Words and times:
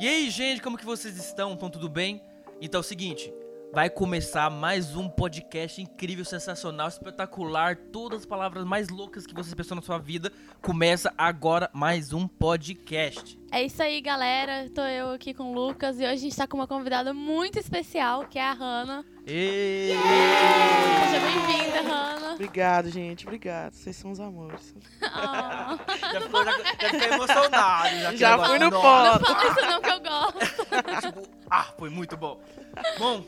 E 0.00 0.08
aí, 0.08 0.30
gente, 0.30 0.62
como 0.62 0.78
que 0.78 0.84
vocês 0.86 1.18
estão? 1.18 1.52
Estão 1.52 1.68
tudo 1.68 1.86
bem? 1.86 2.22
Então 2.58 2.78
é 2.78 2.80
o 2.80 2.82
seguinte, 2.82 3.30
vai 3.70 3.90
começar 3.90 4.48
mais 4.48 4.96
um 4.96 5.10
podcast 5.10 5.78
incrível, 5.82 6.24
sensacional, 6.24 6.88
espetacular, 6.88 7.76
todas 7.76 8.20
as 8.20 8.26
palavras 8.26 8.64
mais 8.64 8.88
loucas 8.88 9.26
que 9.26 9.34
vocês 9.34 9.52
pensam 9.52 9.74
na 9.74 9.82
sua 9.82 9.98
vida. 9.98 10.32
Começa 10.62 11.12
agora 11.18 11.68
mais 11.74 12.14
um 12.14 12.26
podcast. 12.26 13.38
É 13.52 13.62
isso 13.62 13.82
aí, 13.82 14.00
galera. 14.00 14.70
Tô 14.74 14.80
eu 14.80 15.10
aqui 15.10 15.34
com 15.34 15.52
o 15.52 15.54
Lucas 15.54 16.00
e 16.00 16.04
hoje 16.04 16.12
a 16.12 16.16
gente 16.16 16.34
tá 16.34 16.46
com 16.46 16.56
uma 16.56 16.66
convidada 16.66 17.12
muito 17.12 17.58
especial, 17.58 18.26
que 18.26 18.38
é 18.38 18.42
a 18.42 18.54
Hanna. 18.54 19.04
E... 19.26 19.90
Seja 21.10 21.20
bem-vinda, 21.26 21.82
Hanna. 21.82 22.09
Obrigado, 22.44 22.88
gente. 22.90 23.26
Obrigado. 23.26 23.74
Vocês 23.74 23.94
são 23.96 24.10
os 24.10 24.18
amores. 24.18 24.74
Ah, 25.02 25.78
Já, 26.10 26.20
ficou, 26.22 26.42
já, 26.42 26.52
já 26.52 26.88
fiquei 26.90 27.08
emocionado. 27.12 27.88
Já, 27.98 28.12
Já 28.16 28.44
fui 28.46 28.58
no 28.58 28.70
ponto. 28.70 28.82
fala 28.82 29.20
isso 29.50 29.66
não 29.66 29.80
que 29.82 29.90
eu 29.90 30.00
gosto. 30.00 30.38
tipo, 31.06 31.28
ah, 31.50 31.64
foi 31.78 31.90
muito 31.90 32.16
bom. 32.16 32.40
Bom, 32.98 33.22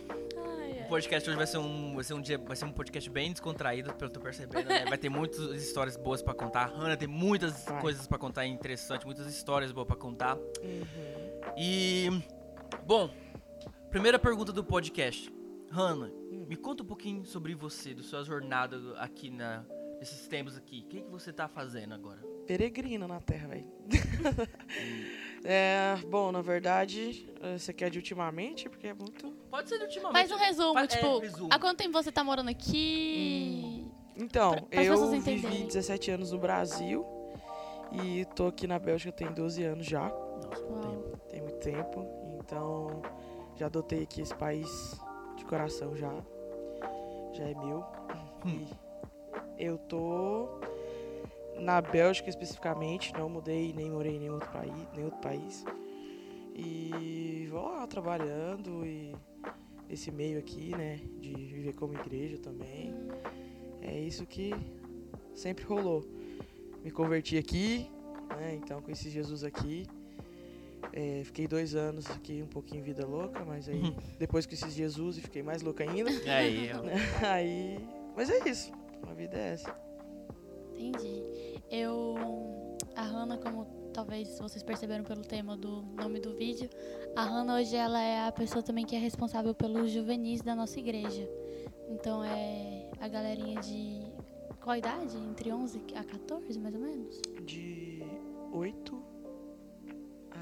Ai, 0.47 0.81
o 0.81 0.89
podcast 0.89 1.29
hoje 1.29 1.37
vai 1.37 1.47
ser 1.47 1.59
um, 1.59 1.95
vai 1.95 2.05
ser 2.05 2.15
um 2.15 2.23
dia, 2.23 2.39
vai 2.39 2.57
ser 2.57 2.65
um 2.65 2.73
podcast 2.73 3.11
bem 3.11 3.33
descontraído, 3.33 3.93
pelo 3.93 4.11
que 4.11 4.17
eu 4.17 4.21
tô 4.21 4.25
percebendo, 4.25 4.67
né? 4.71 4.87
Vai 4.89 4.97
ter 4.97 5.11
muitas 5.11 5.39
histórias 5.63 5.95
boas 5.99 6.23
pra 6.23 6.33
contar. 6.33 6.63
A 6.63 6.79
Hannah 6.79 6.97
tem 6.97 7.07
muitas 7.09 7.67
Vai. 7.67 7.81
coisas 7.83 8.07
pra 8.07 8.17
contar 8.17 8.47
interessantes, 8.47 9.05
muitas 9.05 9.27
histórias 9.27 9.73
boas 9.73 9.87
pra 9.87 9.97
contar. 9.97 10.37
Uhum. 10.37 11.53
E 11.59 12.09
bom, 12.87 13.11
primeira 13.91 14.19
pergunta 14.19 14.53
do 14.53 14.65
podcast. 14.65 15.31
Hannah, 15.73 16.11
Hum. 16.31 16.47
me 16.49 16.57
conta 16.57 16.83
um 16.83 16.87
pouquinho 16.87 17.25
sobre 17.25 17.55
você, 17.55 17.95
da 17.95 18.03
sua 18.03 18.23
jornada 18.25 18.77
aqui 18.99 19.31
na 19.31 19.65
nesses 19.99 20.27
tempos 20.29 20.57
aqui. 20.57 20.83
O 20.85 20.89
que, 20.89 21.01
que 21.03 21.11
você 21.11 21.33
tá 21.33 21.49
fazendo 21.49 21.95
agora? 21.95 22.21
Peregrina 22.47 23.07
na 23.07 23.21
Terra, 23.21 23.49
velho. 23.49 23.67
é, 25.45 25.97
bom, 26.09 26.33
na 26.33 26.43
verdade, 26.43 27.29
eh, 27.41 27.57
você 27.57 27.73
quer 27.73 27.89
de 27.89 27.99
ultimamente? 27.99 28.69
Porque 28.69 28.89
é 28.89 28.95
muito. 28.95 29.31
Pode 29.51 29.69
ser 29.69 29.79
de 29.79 29.85
ultimamente. 29.85 30.29
Faz 30.29 30.33
um 30.33 30.45
resumo, 30.45 30.75
Fa- 30.75 30.83
é, 30.83 30.87
tipo, 30.89 31.19
resumo. 31.21 31.49
há 31.53 31.59
quanto 31.59 31.79
tempo 31.79 31.93
você 31.93 32.11
tá 32.11 32.25
morando 32.25 32.49
aqui? 32.51 33.87
Então, 34.17 34.57
Pra- 34.71 34.83
eu 34.85 35.09
vivi 35.21 35.65
17 35.65 36.11
anos 36.11 36.33
no 36.33 36.39
Brasil 36.39 37.07
e 37.93 38.25
tô 38.35 38.49
aqui 38.49 38.67
na 38.67 38.79
Bélgica 38.79 39.13
tem 39.13 39.33
12 39.33 39.63
anos 39.63 39.87
já. 39.87 40.09
Nossa. 40.09 41.19
Tem 41.31 41.41
muito 41.41 41.59
tempo. 41.61 42.05
Então, 42.45 43.01
já 43.57 43.67
adotei 43.67 44.03
aqui 44.03 44.21
esse 44.21 44.35
país 44.35 45.01
coração 45.53 45.95
já. 45.95 46.11
Já 47.35 47.45
é 47.45 47.55
meu. 47.55 47.85
Hum. 48.47 48.67
E 49.59 49.67
eu 49.67 49.77
tô 49.77 50.49
na 51.61 51.83
Bélgica 51.83 52.31
especificamente, 52.31 53.13
não 53.13 53.29
mudei 53.29 53.75
nem 53.75 53.91
morei 53.91 54.17
em 54.17 54.21
nenhum 54.21 54.35
outro 54.35 54.51
país, 54.51 54.89
nenhum 54.95 55.05
outro 55.05 55.21
país. 55.21 55.63
E 56.55 57.47
vou 57.51 57.69
lá 57.69 57.87
trabalhando 57.87 58.87
e 58.87 59.15
esse 59.91 60.11
meio 60.11 60.39
aqui, 60.39 60.71
né, 60.71 61.03
de 61.21 61.35
viver 61.35 61.75
como 61.75 61.93
igreja 61.93 62.39
também. 62.39 62.95
É 63.83 64.01
isso 64.01 64.25
que 64.25 64.55
sempre 65.35 65.65
rolou. 65.65 66.03
Me 66.83 66.91
converti 66.91 67.37
aqui, 67.37 67.91
né, 68.39 68.55
então 68.55 68.81
conheci 68.81 69.11
Jesus 69.11 69.45
aqui. 69.45 69.87
É, 70.93 71.23
fiquei 71.25 71.47
dois 71.47 71.75
anos 71.75 72.11
aqui, 72.11 72.43
um 72.43 72.47
pouquinho 72.47 72.83
vida 72.83 73.07
louca, 73.07 73.45
mas 73.45 73.69
aí 73.69 73.81
Uhum. 73.81 73.95
depois 74.19 74.45
conheci 74.47 74.71
Jesus 74.71 75.19
e 75.19 75.21
fiquei 75.21 75.43
mais 75.43 75.63
louca 75.63 75.85
ainda. 75.85 76.11
Aí, 76.31 76.69
eu- 76.71 76.83
aí, 77.29 77.79
mas 78.17 78.29
é 78.31 78.49
isso. 78.49 78.73
A 79.09 79.15
vida 79.15 79.37
é 79.37 79.53
essa. 79.53 79.75
Entendi. 80.75 81.23
Eu. 81.71 82.15
A 82.97 83.03
Hanna, 83.03 83.39
como 83.39 83.67
talvez 83.95 84.39
vocês 84.39 84.63
perceberam 84.63 85.05
pelo 85.05 85.23
tema 85.23 85.57
do 85.57 85.83
nome 85.83 86.21
do 86.21 86.35
vídeo, 86.37 86.69
a 87.17 87.23
Hanna 87.25 87.57
hoje 87.57 87.75
ela 87.77 88.01
é 88.03 88.27
a 88.27 88.33
pessoa 88.33 88.63
também 88.63 88.85
que 88.85 88.95
é 88.95 88.99
responsável 88.99 89.55
pelos 89.55 89.91
juvenis 89.91 90.41
da 90.43 90.55
nossa 90.55 90.79
igreja. 90.79 91.29
Então 91.89 92.23
é 92.25 92.91
a 93.01 93.09
galerinha 93.09 93.61
de. 93.61 94.01
Qual 94.63 94.77
idade? 94.77 95.17
Entre 95.17 95.53
11 95.53 95.81
a 95.97 96.05
14, 96.05 96.59
mais 96.61 96.75
ou 96.75 96.81
menos? 96.81 97.21
De 97.45 98.03
8 98.53 98.95
a 98.97 99.12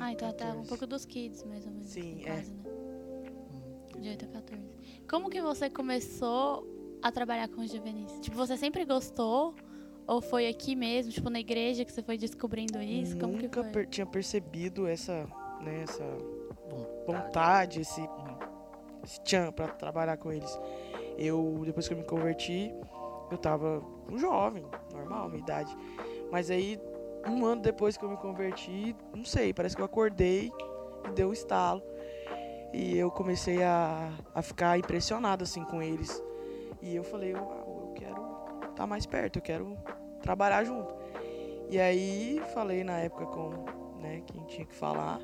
Ah, 0.01 0.13
então 0.13 0.29
até 0.31 0.45
um 0.47 0.49
14. 0.65 0.69
pouco 0.69 0.87
dos 0.87 1.05
kids, 1.05 1.45
mais 1.45 1.65
ou 1.67 1.73
menos. 1.73 1.89
Sim, 1.89 2.23
é. 2.25 2.27
quase, 2.35 2.51
né? 2.53 2.63
De 4.01 4.09
8 4.09 4.25
a 4.25 4.29
14. 4.29 4.63
Como 5.09 5.29
que 5.29 5.41
você 5.43 5.69
começou 5.69 6.67
a 7.03 7.13
trabalhar 7.13 7.49
com 7.49 7.61
os 7.61 7.71
juvenis? 7.71 8.11
Tipo, 8.21 8.37
você 8.37 8.57
sempre 8.57 8.85
gostou? 8.85 9.55
Ou 10.07 10.21
foi 10.21 10.49
aqui 10.49 10.75
mesmo, 10.75 11.13
tipo, 11.13 11.29
na 11.31 11.39
igreja 11.39 11.85
que 11.85 11.93
você 11.93 12.03
foi 12.03 12.17
descobrindo 12.19 12.81
isso? 12.83 13.17
Como 13.19 13.37
que 13.37 13.45
Nunca 13.45 13.63
foi? 13.63 13.73
per- 13.73 13.87
tinha 13.89 14.07
percebido 14.07 14.87
essa, 14.87 15.25
né, 15.61 15.83
essa 15.83 16.03
vontade. 16.69 17.07
vontade, 17.07 17.81
esse, 17.83 18.01
Uhum. 18.01 18.39
esse 19.05 19.21
tchan 19.23 19.53
pra 19.53 19.69
trabalhar 19.69 20.17
com 20.17 20.33
eles. 20.33 20.59
Eu, 21.19 21.63
depois 21.65 21.87
que 21.87 21.95
eu 21.95 21.99
me 21.99 22.05
converti, 22.05 22.73
eu 23.31 23.37
tava 23.39 23.85
um 24.11 24.19
jovem, 24.19 24.65
normal, 24.93 25.29
minha 25.29 25.43
idade. 25.43 25.77
Mas 26.33 26.51
aí, 26.51 26.81
um 27.27 27.45
ano 27.45 27.61
depois 27.61 27.97
que 27.97 28.05
eu 28.05 28.11
me 28.11 28.17
converti, 28.17 28.95
não 29.15 29.25
sei, 29.25 29.53
parece 29.53 29.77
que 29.77 29.83
eu 29.83 29.87
acordei 29.87 30.51
e 31.07 31.11
deu 31.13 31.29
um 31.29 31.33
estalo. 31.33 31.83
E 32.73 32.97
eu 32.97 33.11
comecei 33.11 33.63
a, 33.63 34.13
a 34.35 34.43
ficar 34.43 34.79
impressionado, 34.79 35.43
assim, 35.43 35.65
com 35.65 35.83
eles. 35.83 36.23
E 36.81 36.95
eu 36.95 37.03
falei, 37.03 37.35
uau, 37.35 37.89
eu 37.89 37.95
quero 37.95 38.71
estar 38.71 38.87
mais 38.87 39.07
perto, 39.07 39.37
eu 39.37 39.43
quero 39.43 39.77
trabalhar 40.23 40.65
junto. 40.65 40.95
E 41.69 41.79
aí, 41.79 42.41
falei 42.55 42.85
na 42.85 42.99
época 42.99 43.27
com 43.27 43.51
né, 44.01 44.23
quem 44.27 44.45
tinha 44.45 44.67
que 44.67 44.75
falar. 44.75 45.21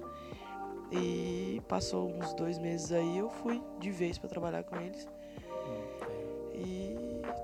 E 0.90 1.60
passou 1.66 2.08
uns 2.08 2.32
dois 2.34 2.58
meses 2.58 2.92
aí, 2.92 3.18
eu 3.18 3.28
fui 3.28 3.62
de 3.78 3.90
vez 3.90 4.18
pra 4.18 4.28
trabalhar 4.28 4.62
com 4.64 4.76
eles. 4.76 5.08
E 5.48 5.95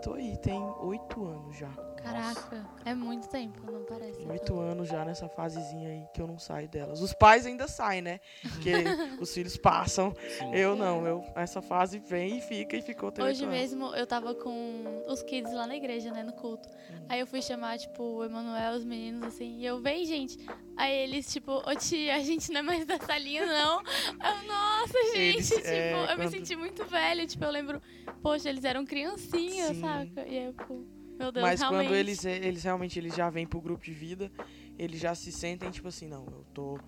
tô 0.02 0.14
aí, 0.14 0.36
tem 0.38 0.60
oito 0.80 1.24
anos 1.24 1.56
já. 1.56 1.70
Caraca, 2.02 2.66
é 2.84 2.92
muito 2.94 3.28
tempo, 3.28 3.70
não 3.70 3.84
parece. 3.84 4.26
Oito 4.28 4.58
anos 4.58 4.88
já 4.88 5.04
nessa 5.04 5.28
fasezinha 5.28 5.88
aí 5.88 6.04
que 6.12 6.20
eu 6.20 6.26
não 6.26 6.36
saio 6.36 6.68
delas. 6.68 7.00
Os 7.00 7.12
pais 7.12 7.46
ainda 7.46 7.68
saem, 7.68 8.02
né? 8.02 8.18
Porque 8.42 8.72
os 9.22 9.32
filhos 9.32 9.56
passam. 9.56 10.12
Sim. 10.38 10.52
Eu 10.52 10.74
não, 10.74 11.06
eu 11.06 11.24
essa 11.36 11.62
fase 11.62 12.00
vem 12.00 12.38
e 12.38 12.40
fica 12.40 12.76
e 12.76 12.82
ficou 12.82 13.10
até 13.10 13.22
Hoje 13.22 13.46
mesmo 13.46 13.94
eu 13.94 14.04
tava 14.04 14.34
com 14.34 15.01
os 15.12 15.22
kids 15.22 15.52
lá 15.52 15.66
na 15.66 15.76
igreja, 15.76 16.10
né, 16.10 16.22
no 16.22 16.32
culto. 16.32 16.68
Aí 17.08 17.20
eu 17.20 17.26
fui 17.26 17.40
chamar, 17.42 17.78
tipo, 17.78 18.02
o 18.02 18.24
Emanuel, 18.24 18.74
os 18.76 18.84
meninos, 18.84 19.22
assim, 19.24 19.58
e 19.58 19.66
eu, 19.66 19.80
vem, 19.80 20.04
gente. 20.04 20.38
Aí 20.76 20.92
eles, 21.04 21.30
tipo, 21.32 21.52
ô 21.52 21.74
tia, 21.76 22.16
a 22.16 22.20
gente 22.20 22.50
não 22.50 22.60
é 22.60 22.62
mais 22.62 22.86
dessa 22.86 23.16
linha, 23.18 23.44
não. 23.46 23.80
Eu, 23.80 24.46
nossa, 24.48 24.98
gente, 25.14 25.36
Eles, 25.36 25.48
tipo, 25.48 25.66
é, 25.66 25.92
eu 25.94 26.08
me 26.10 26.16
quando- 26.16 26.30
senti 26.30 26.56
muito 26.56 26.84
velha. 26.86 27.26
Tipo, 27.26 27.44
eu 27.44 27.50
lembro, 27.50 27.82
poxa, 28.22 28.48
eles 28.48 28.64
eram 28.64 28.84
criancinhas, 28.84 29.68
Sim. 29.76 29.80
saca? 29.80 30.26
E 30.26 30.38
aí 30.38 30.44
eu, 30.46 30.54
pô, 30.54 30.84
meu 31.18 31.30
Deus, 31.30 31.42
Mas 31.46 31.60
realmente. 31.60 31.86
quando 31.88 31.94
eles, 31.96 32.24
eles 32.24 32.62
realmente 32.64 32.98
eles 32.98 33.14
já 33.14 33.28
vêm 33.28 33.46
pro 33.46 33.60
grupo 33.60 33.84
de 33.84 33.92
vida, 33.92 34.32
eles 34.78 34.98
já 35.00 35.14
se 35.14 35.30
sentem 35.30 35.70
tipo 35.70 35.88
assim, 35.88 36.08
não, 36.08 36.24
eu 36.26 36.44
tô. 36.54 36.78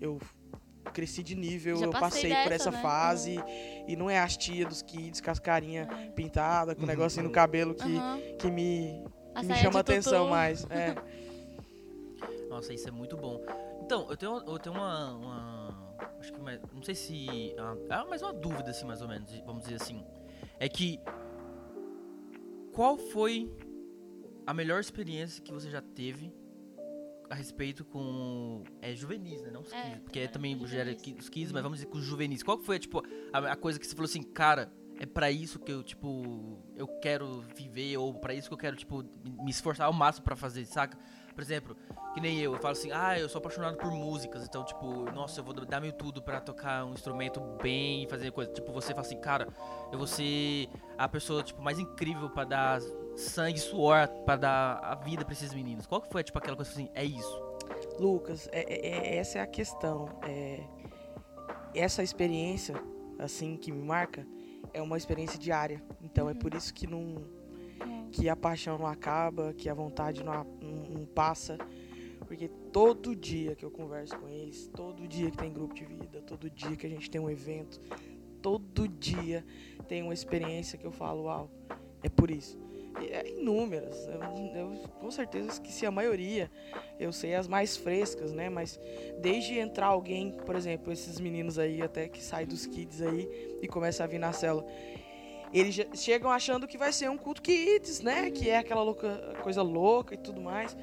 Eu 0.00 0.18
cresci 0.90 1.22
de 1.22 1.34
nível, 1.34 1.76
Já 1.76 1.86
eu 1.86 1.90
passei 1.92 2.30
passei 2.30 2.30
por 2.30 2.48
dessa, 2.50 2.54
essa 2.68 2.70
né? 2.70 2.82
fase. 2.82 3.36
E 3.88 3.96
não 3.96 4.08
é 4.10 4.18
as 4.18 4.36
tia 4.36 4.66
dos 4.66 4.82
kids 4.82 5.20
com 5.20 5.30
as 5.30 5.38
carinhas 5.38 5.88
É. 5.88 6.10
pintadas, 6.10 6.74
com 6.74 6.80
o 6.80 6.84
Uhum. 6.84 6.88
negocinho 6.90 7.24
no 7.24 7.30
cabelo 7.32 7.74
que, 7.74 7.98
que 8.38 8.50
me, 8.50 9.04
A 9.34 9.42
me 9.42 9.48
saia 9.48 9.62
chama 9.62 9.80
atenção 9.80 10.20
tutu. 10.24 10.30
mais. 10.30 10.66
É. 10.70 10.94
Nossa, 12.48 12.72
isso 12.74 12.88
é 12.88 12.90
muito 12.90 13.16
bom. 13.16 13.40
Então, 13.82 14.06
eu 14.10 14.16
tenho, 14.16 14.36
eu 14.46 14.58
tenho 14.58 14.74
uma, 14.74 15.14
uma- 15.14 15.90
Acho 16.20 16.32
que 16.32 16.40
mais, 16.40 16.60
não 16.74 16.82
sei 16.82 16.94
se. 16.94 17.54
Ah, 17.88 18.04
mais 18.04 18.20
uma 18.22 18.32
dúvida, 18.32 18.70
assim, 18.70 18.84
mais 18.84 19.00
ou 19.00 19.08
menos, 19.08 19.30
vamos 19.46 19.62
dizer 19.62 19.76
assim. 19.76 20.04
É 20.58 20.68
que. 20.68 21.00
Qual 22.72 22.96
foi 22.96 23.50
a 24.46 24.52
melhor 24.54 24.80
experiência 24.80 25.42
que 25.42 25.52
você 25.52 25.70
já 25.70 25.80
teve 25.80 26.32
a 27.30 27.34
respeito 27.34 27.84
com. 27.84 28.64
É 28.82 28.92
juvenis, 28.92 29.40
né? 29.40 29.50
Não 29.50 29.60
os 29.60 29.72
É. 29.72 30.00
Porque 30.02 30.18
era 30.18 30.28
também 30.28 30.58
com 30.58 30.66
gera 30.66 30.90
os 30.90 31.28
kids, 31.28 31.52
mas 31.52 31.62
vamos 31.62 31.78
dizer 31.78 31.90
com 31.90 31.98
os 31.98 32.04
juvenis. 32.04 32.42
Qual 32.42 32.58
que 32.58 32.66
foi, 32.66 32.78
tipo, 32.78 33.02
a, 33.32 33.52
a 33.52 33.56
coisa 33.56 33.78
que 33.78 33.86
você 33.86 33.94
falou 33.94 34.08
assim, 34.08 34.22
cara. 34.22 34.70
É 35.02 35.06
pra 35.06 35.30
isso 35.30 35.58
que 35.58 35.72
eu, 35.72 35.82
tipo, 35.82 36.58
eu 36.76 36.86
quero 36.86 37.40
viver, 37.56 37.96
ou 37.96 38.12
pra 38.12 38.34
isso 38.34 38.48
que 38.48 38.52
eu 38.52 38.58
quero, 38.58 38.76
tipo, 38.76 39.02
me 39.42 39.50
esforçar 39.50 39.86
ao 39.86 39.94
máximo 39.94 40.26
pra 40.26 40.36
fazer, 40.36 40.66
saca? 40.66 40.98
Por 41.34 41.40
exemplo, 41.40 41.74
que 42.12 42.20
nem 42.20 42.38
eu, 42.38 42.52
eu 42.52 42.60
falo 42.60 42.72
assim, 42.72 42.90
ah, 42.92 43.18
eu 43.18 43.26
sou 43.26 43.38
apaixonado 43.38 43.78
por 43.78 43.90
músicas, 43.90 44.44
então, 44.44 44.62
tipo, 44.62 45.10
nossa, 45.12 45.40
eu 45.40 45.44
vou 45.44 45.54
dar 45.54 45.80
meu 45.80 45.90
tudo 45.90 46.20
pra 46.20 46.38
tocar 46.38 46.84
um 46.84 46.92
instrumento 46.92 47.40
bem 47.62 48.04
e 48.04 48.08
fazer 48.10 48.30
coisa. 48.30 48.52
Tipo, 48.52 48.72
você 48.72 48.88
fala 48.88 49.00
assim, 49.00 49.18
cara, 49.18 49.48
eu 49.90 49.96
vou 49.96 50.06
ser 50.06 50.68
a 50.98 51.08
pessoa, 51.08 51.42
tipo, 51.42 51.62
mais 51.62 51.78
incrível 51.78 52.28
pra 52.28 52.44
dar 52.44 52.80
sangue, 53.16 53.58
suor, 53.58 54.08
pra 54.24 54.36
dar 54.36 54.78
a 54.78 54.94
vida 54.94 55.24
pra 55.24 55.32
esses 55.32 55.52
meninos. 55.54 55.86
Qual 55.86 56.00
que 56.00 56.10
foi, 56.10 56.22
tipo, 56.22 56.38
aquela 56.38 56.56
coisa 56.56 56.70
assim, 56.70 56.88
é 56.94 57.04
isso? 57.04 57.42
Lucas, 57.98 58.48
é- 58.52 58.62
é- 58.62 58.86
é- 58.88 59.16
essa 59.16 59.38
é 59.38 59.42
a 59.42 59.46
questão. 59.46 60.08
É, 60.22 60.60
essa 61.74 62.02
experiência, 62.02 62.74
assim, 63.18 63.56
que 63.56 63.70
me 63.70 63.82
marca, 63.82 64.26
é 64.72 64.80
uma 64.80 64.96
experiência 64.96 65.38
diária. 65.38 65.82
Então 66.02 66.28
é 66.28 66.34
por 66.34 66.54
isso 66.54 66.72
que 66.72 66.86
não. 66.86 67.40
que 68.12 68.28
a 68.28 68.34
paixão 68.34 68.76
não 68.76 68.88
acaba, 68.88 69.54
que 69.54 69.68
a 69.68 69.72
vontade 69.74 70.24
não, 70.24 70.44
não- 70.60 70.90
não 70.90 71.04
passa. 71.06 71.56
Porque 72.26 72.48
todo 72.72 73.14
dia 73.14 73.54
que 73.54 73.64
eu 73.64 73.70
converso 73.70 74.18
com 74.18 74.28
eles, 74.28 74.68
todo 74.74 75.06
dia 75.06 75.30
que 75.30 75.36
tem 75.36 75.52
grupo 75.52 75.72
de 75.72 75.84
vida, 75.84 76.20
todo 76.22 76.50
dia 76.50 76.76
que 76.76 76.86
a 76.86 76.90
gente 76.90 77.08
tem 77.08 77.20
um 77.20 77.30
evento, 77.30 77.80
todo 78.42 78.88
dia 78.88 79.44
tem 79.86 80.02
uma 80.02 80.12
experiência 80.12 80.76
que 80.76 80.84
eu 80.84 80.90
falo, 80.90 81.22
uau, 81.24 81.48
é 82.02 82.08
por 82.08 82.30
isso. 82.32 82.58
E 83.00 83.06
é 83.12 83.28
inúmeras. 83.28 84.08
Eu, 84.08 84.56
eu 84.56 84.88
com 85.00 85.10
certeza 85.10 85.48
esqueci 85.48 85.86
a 85.86 85.90
maioria. 85.90 86.50
Eu 86.98 87.12
sei 87.12 87.34
as 87.34 87.46
mais 87.46 87.76
frescas, 87.76 88.32
né? 88.32 88.48
Mas 88.48 88.80
desde 89.20 89.58
entrar 89.58 89.86
alguém, 89.86 90.32
por 90.32 90.56
exemplo, 90.56 90.92
esses 90.92 91.20
meninos 91.20 91.58
aí 91.58 91.82
até 91.82 92.08
que 92.08 92.22
saem 92.22 92.46
dos 92.46 92.66
kids 92.66 93.00
aí 93.02 93.58
e 93.62 93.68
começa 93.68 94.04
a 94.04 94.06
vir 94.06 94.18
na 94.18 94.32
célula. 94.32 94.66
Eles 95.52 95.74
chegam 95.94 96.30
achando 96.30 96.66
que 96.66 96.78
vai 96.78 96.92
ser 96.92 97.10
um 97.10 97.18
culto 97.18 97.42
kids, 97.42 98.00
né? 98.00 98.30
Que 98.30 98.50
é 98.50 98.58
aquela 98.58 98.82
louca, 98.82 99.34
coisa 99.42 99.62
louca 99.62 100.14
e 100.14 100.18
tudo 100.18 100.40
mais. 100.40 100.76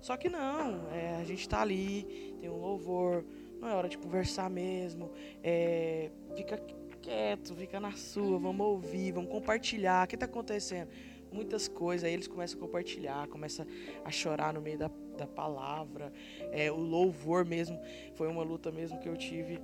Só 0.00 0.16
que 0.16 0.28
não, 0.28 0.88
é, 0.92 1.16
a 1.16 1.24
gente 1.24 1.48
tá 1.48 1.60
ali, 1.60 2.36
tem 2.40 2.48
um 2.48 2.56
louvor, 2.56 3.24
não 3.60 3.68
é 3.68 3.74
hora 3.74 3.88
de 3.88 3.98
conversar 3.98 4.48
mesmo. 4.48 5.10
É, 5.42 6.10
fica 6.36 6.56
quieto, 7.02 7.54
fica 7.54 7.80
na 7.80 7.92
sua, 7.92 8.38
vamos 8.38 8.66
ouvir, 8.66 9.12
vamos 9.12 9.30
compartilhar. 9.30 10.04
O 10.04 10.08
que 10.08 10.14
está 10.16 10.26
acontecendo? 10.26 10.90
Muitas 11.32 11.68
coisas, 11.68 12.04
aí 12.04 12.12
eles 12.12 12.26
começam 12.26 12.58
a 12.58 12.60
compartilhar, 12.60 13.28
começam 13.28 13.66
a 14.04 14.10
chorar 14.10 14.52
no 14.54 14.60
meio 14.60 14.78
da, 14.78 14.90
da 15.16 15.26
palavra. 15.26 16.12
É, 16.52 16.70
o 16.70 16.76
louvor 16.76 17.44
mesmo, 17.44 17.78
foi 18.14 18.28
uma 18.28 18.42
luta 18.42 18.72
mesmo 18.72 18.98
que 18.98 19.08
eu 19.08 19.16
tive 19.16 19.60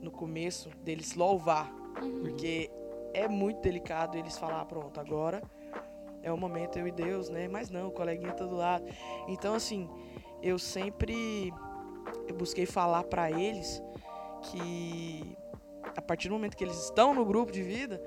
no 0.00 0.10
começo 0.10 0.70
deles 0.84 1.14
louvar. 1.14 1.72
Uhum. 2.00 2.20
Porque 2.20 2.70
é 3.12 3.26
muito 3.26 3.60
delicado 3.60 4.16
eles 4.16 4.38
falar, 4.38 4.64
pronto, 4.66 5.00
agora 5.00 5.42
é 6.22 6.32
o 6.32 6.36
momento 6.36 6.78
eu 6.78 6.86
e 6.86 6.92
Deus, 6.92 7.28
né? 7.28 7.48
Mas 7.48 7.70
não, 7.70 7.88
o 7.88 7.92
coleguinha 7.92 8.32
tá 8.32 8.44
do 8.44 8.56
lado. 8.56 8.84
Então, 9.26 9.54
assim, 9.54 9.88
eu 10.42 10.58
sempre 10.58 11.52
eu 12.26 12.34
busquei 12.34 12.66
falar 12.66 13.04
para 13.04 13.30
eles 13.30 13.82
que 14.50 15.36
a 15.96 16.02
partir 16.02 16.28
do 16.28 16.34
momento 16.34 16.56
que 16.56 16.64
eles 16.64 16.84
estão 16.84 17.14
no 17.14 17.24
grupo 17.24 17.50
de 17.50 17.62
vida, 17.62 18.00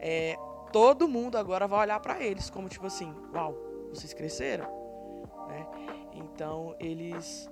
é, 0.00 0.36
todo 0.76 1.08
mundo 1.08 1.38
agora 1.38 1.66
vai 1.66 1.80
olhar 1.80 1.98
para 2.00 2.22
eles 2.22 2.50
como 2.50 2.68
tipo 2.68 2.86
assim, 2.86 3.10
uau, 3.34 3.56
vocês 3.88 4.12
cresceram, 4.12 4.66
né? 5.48 5.66
Então 6.12 6.76
eles 6.78 7.48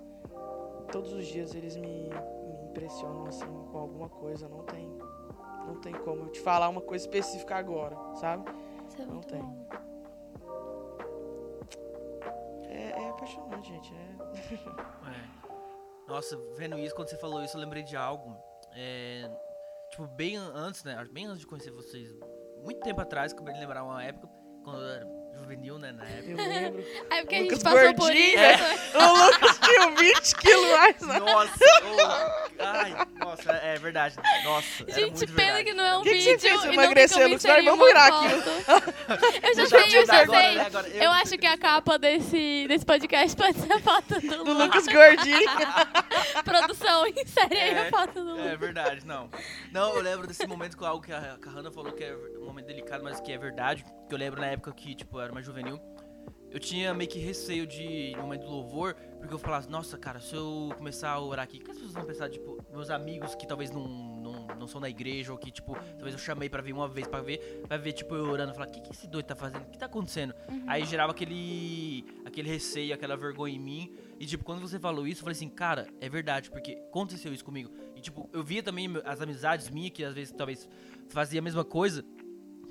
todos 0.92 1.10
os 1.14 1.26
dias 1.26 1.54
eles 1.54 1.74
me, 1.74 2.10
me 2.10 2.64
impressionam 2.68 3.24
assim 3.24 3.46
com 3.72 3.78
alguma 3.78 4.10
coisa, 4.10 4.46
não 4.46 4.62
tem 4.64 4.94
não 5.66 5.80
tem 5.80 5.94
como 5.94 6.24
eu 6.24 6.28
te 6.28 6.38
falar 6.38 6.68
uma 6.68 6.82
coisa 6.82 7.06
específica 7.06 7.56
agora, 7.56 7.96
sabe? 8.16 8.44
É 8.98 9.06
não 9.06 9.22
tem. 9.22 9.42
É, 12.68 12.90
é, 12.90 13.08
apaixonante, 13.08 13.68
gente. 13.70 13.94
É... 13.94 14.16
é. 15.08 16.06
Nossa, 16.06 16.36
vendo 16.58 16.78
isso, 16.78 16.94
quando 16.94 17.08
você 17.08 17.16
falou 17.16 17.42
isso, 17.42 17.56
eu 17.56 17.60
lembrei 17.62 17.84
de 17.84 17.96
algo. 17.96 18.36
É, 18.76 19.30
tipo, 19.88 20.06
bem 20.08 20.36
antes, 20.36 20.84
né? 20.84 21.02
Bem 21.10 21.24
antes 21.24 21.40
de 21.40 21.46
conhecer 21.46 21.70
vocês, 21.70 22.10
muito 22.64 22.80
tempo 22.80 23.00
atrás, 23.00 23.32
acabei 23.32 23.54
de 23.54 23.60
lembrar 23.60 23.84
uma 23.84 24.02
época, 24.02 24.28
quando 24.64 24.80
eu 24.82 24.88
era 24.88 25.06
juvenil, 25.36 25.78
né? 25.78 25.92
Na 25.92 26.04
época. 26.04 26.30
Eu 26.30 26.36
lembro. 26.36 26.84
É 27.10 27.20
porque 27.20 27.40
Lucas 27.40 27.64
a 27.64 27.70
gente 27.70 27.74
passou 27.74 27.94
por 27.94 28.00
gordinho, 28.06 28.26
isso. 28.28 28.38
é. 28.38 28.98
O 28.98 29.24
Lucas 29.26 29.58
tinha 29.58 29.90
20 29.90 30.36
quilos 30.36 30.70
mais, 30.70 31.00
né? 31.02 31.18
Nossa, 31.20 31.64
oh, 31.84 32.62
ai, 32.62 32.96
nossa, 33.18 33.52
é 33.52 33.78
verdade. 33.78 34.16
Nossa, 34.44 34.82
era 34.84 34.92
Gente, 34.92 35.18
muito 35.18 35.32
pena 35.34 35.52
verdade. 35.54 35.64
que 35.64 35.74
não 35.74 35.84
é 35.84 35.98
um 35.98 36.02
Que 36.02 36.10
que 36.10 36.16
vídeo. 36.18 36.40
você 36.40 36.48
fez? 36.48 36.60
Você 36.60 36.66
e 36.66 36.66
não 36.68 36.82
emagreceu, 36.82 37.38
tem 37.38 37.38
como 37.38 37.54
Lucas? 37.54 37.64
Vamos 37.64 37.86
virar 37.86 38.06
aqui. 38.06 38.93
Eu 39.08 39.54
já 39.54 39.76
Deixa 39.78 39.96
eu 39.96 40.00
eu 40.00 40.06
já 40.06 40.22
agora, 40.22 40.40
sei. 40.42 40.54
né? 40.56 40.66
Agora, 40.66 40.88
Eu 40.88 41.10
acho 41.10 41.38
que 41.38 41.46
a 41.46 41.56
capa 41.58 41.98
desse, 41.98 42.66
desse 42.68 42.84
podcast 42.86 43.36
pode 43.36 43.58
ser 43.58 43.72
a 43.72 43.78
foto 43.80 44.20
do, 44.20 44.44
Do 44.44 44.52
Lu. 44.52 44.64
Lucas 44.64 44.86
gordinho. 44.86 45.50
Produção, 46.44 47.06
insere 47.06 47.56
aí 47.56 47.70
É, 47.70 47.88
a 47.88 47.90
foto 47.90 48.24
do 48.24 48.38
É 48.40 48.52
Lu. 48.52 48.58
verdade, 48.58 49.06
não. 49.06 49.28
Não, 49.72 49.94
eu 49.94 50.02
lembro 50.02 50.26
desse 50.26 50.46
momento 50.46 50.76
com 50.76 50.84
algo 50.84 51.04
que 51.04 51.12
a 51.12 51.36
que 51.40 51.48
a 51.48 51.52
Hannah 51.52 51.70
falou 51.70 51.92
que 51.92 52.04
é 52.04 52.16
um 52.40 52.46
momento 52.46 52.66
delicado, 52.66 53.02
mas 53.04 53.20
que 53.20 53.32
é 53.32 53.38
verdade. 53.38 53.84
Que 54.08 54.14
eu 54.14 54.18
lembro 54.18 54.40
na 54.40 54.46
época 54.48 54.72
que, 54.72 54.94
tipo, 54.94 55.16
eu 55.18 55.22
era 55.22 55.32
mais 55.32 55.44
juvenil. 55.46 55.80
Eu 56.50 56.60
tinha 56.60 56.94
meio 56.94 57.10
que 57.10 57.18
receio 57.18 57.66
de, 57.66 58.12
no 58.16 58.22
momento 58.22 58.42
do 58.44 58.50
louvor, 58.50 58.94
porque 59.18 59.34
eu 59.34 59.38
falava, 59.38 59.66
nossa, 59.68 59.98
cara, 59.98 60.20
se 60.20 60.36
eu 60.36 60.72
começar 60.76 61.10
a 61.10 61.20
orar 61.20 61.42
aqui, 61.44 61.58
o 61.58 61.60
que 61.64 61.70
as 61.72 61.76
pessoas 61.76 61.92
vão 61.94 62.04
pensar, 62.04 62.30
tipo, 62.30 62.64
meus 62.70 62.90
amigos 62.90 63.34
que 63.34 63.44
talvez 63.44 63.72
não, 63.72 63.82
não, 64.48 64.56
não 64.56 64.66
são 64.66 64.80
da 64.80 64.88
igreja, 64.88 65.32
ou 65.32 65.38
que, 65.38 65.50
tipo, 65.50 65.74
talvez 65.94 66.12
eu 66.14 66.18
chamei 66.18 66.48
pra 66.48 66.60
vir 66.62 66.72
uma 66.72 66.88
vez 66.88 67.06
pra 67.06 67.20
ver, 67.20 67.62
vai 67.68 67.78
ver, 67.78 67.92
tipo, 67.92 68.14
eu 68.14 68.24
orando, 68.26 68.52
falar, 68.54 68.68
o 68.68 68.70
que, 68.70 68.80
que 68.80 68.92
esse 68.92 69.06
doido 69.06 69.26
tá 69.26 69.34
fazendo? 69.34 69.62
O 69.62 69.70
que 69.70 69.78
tá 69.78 69.86
acontecendo? 69.86 70.34
Aí 70.66 70.84
gerava 70.84 71.12
aquele, 71.12 72.04
aquele 72.24 72.48
receio, 72.48 72.94
aquela 72.94 73.16
vergonha 73.16 73.54
em 73.54 73.58
mim, 73.58 73.92
e, 74.18 74.26
tipo, 74.26 74.44
quando 74.44 74.60
você 74.60 74.78
falou 74.78 75.06
isso, 75.06 75.20
eu 75.20 75.24
falei 75.24 75.36
assim, 75.36 75.48
cara, 75.48 75.86
é 76.00 76.08
verdade, 76.08 76.50
porque 76.50 76.72
aconteceu 76.88 77.32
isso 77.32 77.44
comigo. 77.44 77.70
E, 77.96 78.00
tipo, 78.00 78.28
eu 78.32 78.42
via 78.42 78.62
também 78.62 78.88
as 79.04 79.20
amizades 79.20 79.68
minhas, 79.70 79.90
que 79.90 80.04
às 80.04 80.14
vezes, 80.14 80.32
talvez, 80.36 80.68
fazia 81.08 81.40
a 81.40 81.42
mesma 81.42 81.64
coisa, 81.64 82.04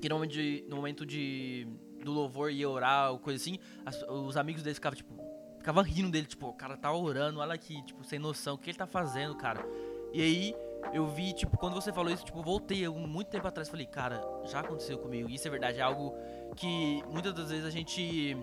que 0.00 0.08
no 0.08 0.16
momento 0.16 0.32
de, 0.32 0.64
no 0.68 0.76
momento 0.76 1.06
de 1.06 1.66
do 2.04 2.12
louvor 2.12 2.50
ia 2.52 2.68
orar 2.68 3.12
ou 3.12 3.18
coisa 3.18 3.40
assim, 3.40 3.58
as- 3.86 4.02
os 4.02 4.36
amigos 4.36 4.62
deles 4.62 4.76
ficavam, 4.76 4.94
tipo, 4.94 5.14
ficavam 5.56 5.82
rindo 5.82 6.10
dele, 6.10 6.26
tipo, 6.26 6.48
o 6.48 6.52
cara 6.52 6.76
tá 6.76 6.92
orando, 6.92 7.40
olha 7.40 7.54
aqui, 7.54 7.82
tipo, 7.86 8.04
sem 8.04 8.18
noção, 8.18 8.56
o 8.56 8.58
que 8.58 8.68
ele 8.68 8.76
tá 8.76 8.86
fazendo, 8.86 9.34
cara? 9.34 9.64
E 10.12 10.20
aí, 10.20 10.54
eu 10.92 11.06
vi, 11.06 11.32
tipo, 11.32 11.56
quando 11.56 11.74
você 11.74 11.92
falou 11.92 12.12
isso, 12.12 12.24
tipo, 12.24 12.42
voltei 12.42 12.88
muito 12.88 13.28
tempo 13.28 13.46
atrás, 13.46 13.68
falei, 13.68 13.86
cara, 13.86 14.22
já 14.44 14.60
aconteceu 14.60 14.98
comigo, 14.98 15.28
isso 15.28 15.46
é 15.46 15.50
verdade, 15.50 15.78
é 15.78 15.82
algo 15.82 16.14
que 16.56 17.02
muitas 17.10 17.34
das 17.34 17.50
vezes 17.50 17.64
a 17.64 17.70
gente 17.70 18.36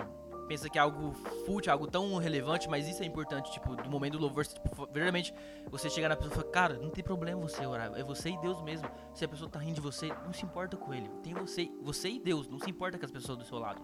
pensa 0.47 0.69
que 0.69 0.77
é 0.77 0.81
algo 0.81 1.13
fútil, 1.45 1.71
algo 1.71 1.87
tão 1.87 2.17
relevante, 2.17 2.67
mas 2.69 2.85
isso 2.85 3.01
é 3.01 3.05
importante, 3.05 3.49
tipo, 3.53 3.73
do 3.73 3.89
momento 3.89 4.17
do 4.17 4.19
louvor, 4.19 4.45
tipo, 4.45 4.75
verdadeiramente, 4.75 5.33
você 5.69 5.89
chegar 5.89 6.09
na 6.09 6.15
pessoa 6.17 6.33
e 6.33 6.35
falar, 6.35 6.51
cara, 6.51 6.73
não 6.77 6.89
tem 6.89 7.01
problema 7.01 7.39
você 7.39 7.65
orar, 7.65 7.93
é 7.95 8.03
você 8.03 8.31
e 8.31 8.37
Deus 8.41 8.61
mesmo. 8.61 8.89
Se 9.13 9.23
a 9.23 9.29
pessoa 9.29 9.49
tá 9.49 9.59
rindo 9.59 9.75
de 9.75 9.81
você, 9.81 10.09
não 10.25 10.33
se 10.33 10.43
importa 10.43 10.75
com 10.75 10.93
ele. 10.93 11.09
Tem 11.23 11.33
você, 11.33 11.71
você 11.81 12.09
e 12.09 12.19
Deus, 12.19 12.49
não 12.49 12.59
se 12.59 12.69
importa 12.69 12.97
com 12.97 13.05
as 13.05 13.11
pessoas 13.11 13.37
do 13.37 13.45
seu 13.45 13.59
lado. 13.59 13.81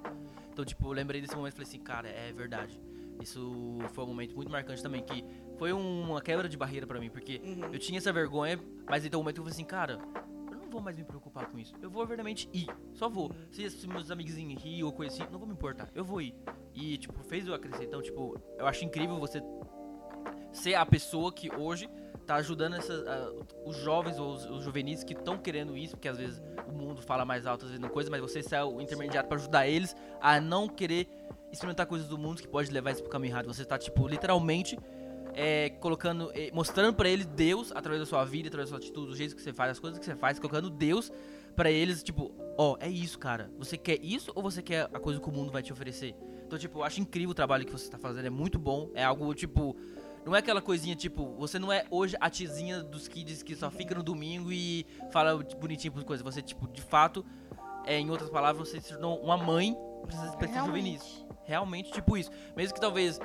Então, 0.51 0.65
tipo, 0.65 0.85
eu 0.85 0.91
lembrei 0.91 1.21
desse 1.21 1.37
momento 1.37 1.53
e 1.53 1.55
falei 1.55 1.67
assim, 1.69 1.79
cara, 1.79 2.09
é 2.09 2.33
verdade. 2.33 2.77
Isso 3.21 3.77
foi 3.93 4.03
um 4.03 4.07
momento 4.07 4.35
muito 4.35 4.51
marcante 4.51 4.83
também, 4.83 5.01
que 5.01 5.23
foi 5.57 5.73
uma 5.73 6.21
quebra 6.21 6.47
de 6.47 6.55
barreira 6.57 6.85
pra 6.87 6.99
mim, 6.99 7.09
porque 7.09 7.41
Uhum. 7.43 7.73
eu 7.73 7.79
tinha 7.79 7.97
essa 7.97 8.11
vergonha, 8.13 8.59
mas 8.89 9.05
então 9.05 9.19
o 9.19 9.23
momento 9.23 9.35
que 9.35 9.39
eu 9.41 9.43
falei 9.45 9.53
assim, 9.55 9.65
cara, 9.65 9.99
eu 10.51 10.57
não 10.57 10.69
vou 10.69 10.81
mais 10.81 10.95
me 10.97 11.03
preocupar 11.03 11.47
com 11.47 11.57
isso. 11.57 11.73
Eu 11.81 11.89
vou 11.89 12.05
verdademente 12.05 12.49
ir, 12.53 12.67
só 12.93 13.09
vou. 13.09 13.31
Se, 13.51 13.69
se 13.69 13.87
meus 13.87 14.11
amiguinhos 14.11 14.61
rir 14.63 14.83
ou 14.83 14.91
coisa 14.91 15.13
assim, 15.13 15.31
não 15.31 15.39
vou 15.39 15.47
me 15.47 15.53
importar, 15.53 15.89
eu 15.95 16.03
vou 16.05 16.21
ir. 16.21 16.35
E, 16.73 16.97
tipo, 16.97 17.23
fez 17.23 17.47
eu 17.47 17.53
acrescer. 17.53 17.85
Então, 17.85 18.01
tipo, 18.01 18.39
eu 18.57 18.67
acho 18.67 18.85
incrível 18.85 19.17
você 19.19 19.41
ser 20.51 20.75
a 20.75 20.85
pessoa 20.85 21.31
que 21.31 21.53
hoje 21.53 21.89
tá 22.25 22.35
ajudando 22.35 22.75
essas, 22.75 23.07
ah, 23.07 23.31
os 23.65 23.77
jovens 23.77 24.19
ou 24.19 24.33
os, 24.33 24.45
os 24.45 24.63
juvenis 24.63 25.03
que 25.03 25.13
estão 25.13 25.37
querendo 25.37 25.77
isso, 25.77 25.95
porque 25.95 26.07
às 26.09 26.17
vezes 26.17 26.41
o 26.67 26.71
mundo 26.71 27.01
fala 27.01 27.23
mais 27.23 27.45
alto, 27.47 27.63
às 27.63 27.71
vezes 27.71 27.81
não 27.81 27.89
coisa, 27.89 28.09
mas 28.11 28.19
você 28.19 28.43
ser 28.43 28.61
o 28.63 28.81
intermediário 28.81 29.27
pra 29.29 29.37
ajudar 29.37 29.67
eles 29.67 29.95
a 30.19 30.39
não 30.41 30.67
querer 30.67 31.07
experimentar 31.51 31.85
coisas 31.85 32.07
do 32.09 32.17
mundo 32.17 32.41
que 32.41 32.47
pode 32.47 32.69
levar 32.71 32.89
eles 32.89 33.01
pro 33.01 33.09
caminho 33.09 33.31
errado. 33.31 33.47
Você 33.47 33.63
tá, 33.63 33.77
tipo, 33.77 34.05
literalmente 34.07 34.77
é, 35.37 35.69
colocando, 35.69 36.31
é, 36.33 36.49
mostrando 36.51 36.95
pra 36.95 37.07
eles 37.07 37.27
Deus 37.27 37.71
através 37.71 38.01
da 38.01 38.07
sua 38.07 38.25
vida, 38.25 38.47
através 38.47 38.71
da 38.71 38.75
sua 38.75 38.83
atitude, 38.83 39.07
do 39.07 39.15
jeito 39.15 39.35
que 39.35 39.41
você 39.41 39.53
faz, 39.53 39.71
as 39.71 39.79
coisas 39.79 39.99
que 39.99 40.03
você 40.03 40.15
faz, 40.15 40.39
colocando 40.39 40.67
Deus 40.67 41.11
pra 41.55 41.69
eles, 41.69 42.01
tipo, 42.01 42.33
ó, 42.57 42.75
é 42.79 42.89
isso, 42.89 43.19
cara. 43.19 43.51
Você 43.59 43.77
quer 43.77 44.03
isso 44.03 44.31
ou 44.33 44.41
você 44.41 44.63
quer 44.63 44.89
a 44.91 44.99
coisa 44.99 45.19
que 45.19 45.29
o 45.29 45.31
mundo 45.31 45.51
vai 45.51 45.61
te 45.61 45.71
oferecer? 45.71 46.15
Então, 46.43 46.57
tipo, 46.57 46.79
eu 46.79 46.83
acho 46.83 46.99
incrível 46.99 47.29
o 47.29 47.35
trabalho 47.35 47.65
que 47.65 47.71
você 47.71 47.87
tá 47.87 47.99
fazendo, 47.99 48.25
é 48.25 48.31
muito 48.31 48.57
bom. 48.57 48.89
É 48.95 49.03
algo, 49.03 49.31
tipo, 49.35 49.75
não 50.25 50.35
é 50.35 50.39
aquela 50.39 50.61
coisinha, 50.61 50.95
tipo, 50.95 51.35
você 51.35 51.59
não 51.59 51.71
é 51.71 51.85
hoje 51.91 52.15
a 52.19 52.31
tizinha 52.31 52.81
dos 52.81 53.07
kids 53.07 53.43
que 53.43 53.55
só 53.55 53.69
fica 53.69 53.93
no 53.93 54.01
domingo 54.01 54.51
e 54.51 54.87
fala 55.11 55.37
bonitinho 55.59 55.93
por 55.93 56.03
coisas. 56.03 56.23
Você, 56.23 56.41
tipo, 56.41 56.67
de 56.67 56.81
fato, 56.81 57.23
é, 57.85 57.99
em 57.99 58.09
outras 58.09 58.31
palavras, 58.31 58.67
você 58.67 58.81
se 58.81 58.89
tornou 58.89 59.21
uma 59.21 59.37
mãe 59.37 59.77
pra 60.35 60.47
esses 60.47 60.65
juvenis. 60.65 61.25
Realmente, 61.43 61.91
tipo 61.91 62.17
isso. 62.17 62.31
Mesmo 62.55 62.73
que 62.73 62.81
talvez 62.81 63.19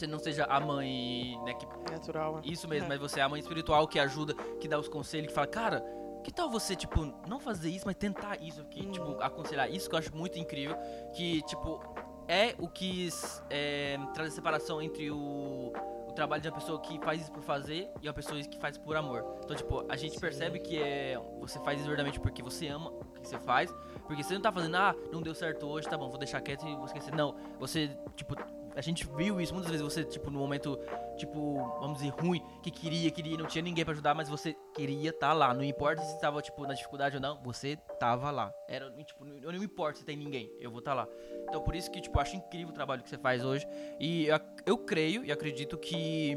você 0.00 0.06
não 0.06 0.18
seja 0.18 0.44
a 0.46 0.58
mãe, 0.58 1.38
né, 1.44 1.54
que 1.54 1.66
Natural, 1.90 2.36
né? 2.36 2.42
isso 2.44 2.66
mesmo, 2.66 2.86
É. 2.86 2.88
mas 2.88 2.98
você 2.98 3.20
é 3.20 3.22
a 3.22 3.28
mãe 3.28 3.40
espiritual 3.40 3.86
que 3.86 3.98
ajuda, 3.98 4.34
que 4.58 4.66
dá 4.66 4.78
os 4.78 4.88
conselhos, 4.88 5.28
que 5.28 5.34
fala, 5.34 5.46
cara, 5.46 5.84
que 6.24 6.32
tal 6.32 6.50
você, 6.50 6.74
tipo, 6.74 7.04
não 7.28 7.38
fazer 7.38 7.68
isso, 7.70 7.84
mas 7.86 7.96
tentar 7.96 8.40
isso, 8.42 8.64
que, 8.64 8.80
Uhum. 8.86 8.92
tipo, 8.92 9.22
aconselhar 9.22 9.70
isso 9.70 9.88
que 9.88 9.94
eu 9.94 9.98
acho 9.98 10.14
muito 10.16 10.38
incrível, 10.38 10.76
que, 11.14 11.42
tipo, 11.42 11.80
é 12.28 12.54
o 12.58 12.68
que 12.68 13.08
é, 13.50 13.98
traz 14.14 14.32
a 14.32 14.34
separação 14.34 14.80
entre 14.80 15.10
o, 15.10 15.72
o 16.08 16.12
trabalho 16.12 16.42
de 16.42 16.48
uma 16.48 16.54
pessoa 16.54 16.80
que 16.80 16.98
faz 17.00 17.22
isso 17.22 17.32
por 17.32 17.42
fazer 17.42 17.90
e 18.02 18.06
uma 18.08 18.14
pessoa 18.14 18.40
que 18.40 18.58
faz 18.58 18.76
por 18.78 18.96
amor. 18.96 19.24
Então, 19.44 19.56
tipo, 19.56 19.84
a 19.88 19.96
gente 19.96 20.14
Sim. 20.14 20.20
percebe 20.20 20.58
que 20.60 20.80
é, 20.80 21.18
você 21.40 21.58
faz 21.60 21.78
isso 21.78 21.88
verdadeiramente 21.88 22.20
porque 22.20 22.42
você 22.42 22.68
ama 22.68 22.90
o 22.90 23.04
que 23.20 23.26
você 23.28 23.38
faz, 23.38 23.74
porque 24.06 24.22
você 24.22 24.34
não 24.34 24.40
tá 24.40 24.52
fazendo, 24.52 24.76
ah, 24.76 24.94
não 25.12 25.20
deu 25.22 25.34
certo 25.34 25.66
hoje, 25.66 25.88
tá 25.88 25.96
bom, 25.98 26.08
vou 26.08 26.18
deixar 26.18 26.40
quieto 26.40 26.66
e 26.66 26.74
vou 26.74 26.84
esquecer. 26.86 27.14
Não, 27.14 27.34
você, 27.58 27.96
tipo, 28.14 28.34
a 28.74 28.80
gente 28.80 29.06
viu 29.16 29.40
isso 29.40 29.52
muitas 29.52 29.70
vezes, 29.70 29.84
você, 29.84 30.04
tipo, 30.04 30.30
no 30.30 30.38
momento, 30.38 30.78
tipo, 31.16 31.56
vamos 31.80 31.98
dizer, 31.98 32.10
ruim, 32.10 32.42
que 32.62 32.70
queria, 32.70 33.10
queria, 33.10 33.36
não 33.36 33.46
tinha 33.46 33.62
ninguém 33.62 33.84
pra 33.84 33.92
ajudar, 33.92 34.14
mas 34.14 34.28
você 34.28 34.56
queria 34.74 35.10
estar 35.10 35.28
tá 35.28 35.32
lá. 35.32 35.52
Não 35.52 35.64
importa 35.64 36.02
se 36.02 36.20
tava, 36.20 36.40
tipo, 36.40 36.66
na 36.66 36.74
dificuldade 36.74 37.16
ou 37.16 37.22
não, 37.22 37.40
você 37.42 37.76
tava 37.98 38.30
lá. 38.30 38.52
Era, 38.68 38.90
tipo, 39.04 39.24
não, 39.24 39.52
não 39.52 39.62
importa 39.62 39.98
se 39.98 40.04
tem 40.04 40.16
ninguém, 40.16 40.50
eu 40.60 40.70
vou 40.70 40.78
estar 40.78 40.92
tá 40.92 41.02
lá. 41.02 41.08
Então 41.48 41.62
por 41.62 41.74
isso 41.74 41.90
que, 41.90 42.00
tipo, 42.00 42.18
acho 42.20 42.36
incrível 42.36 42.68
o 42.68 42.74
trabalho 42.74 43.02
que 43.02 43.08
você 43.08 43.18
faz 43.18 43.44
hoje. 43.44 43.66
E 43.98 44.26
eu, 44.26 44.40
eu 44.66 44.78
creio 44.78 45.24
e 45.24 45.32
acredito 45.32 45.76
que 45.76 46.36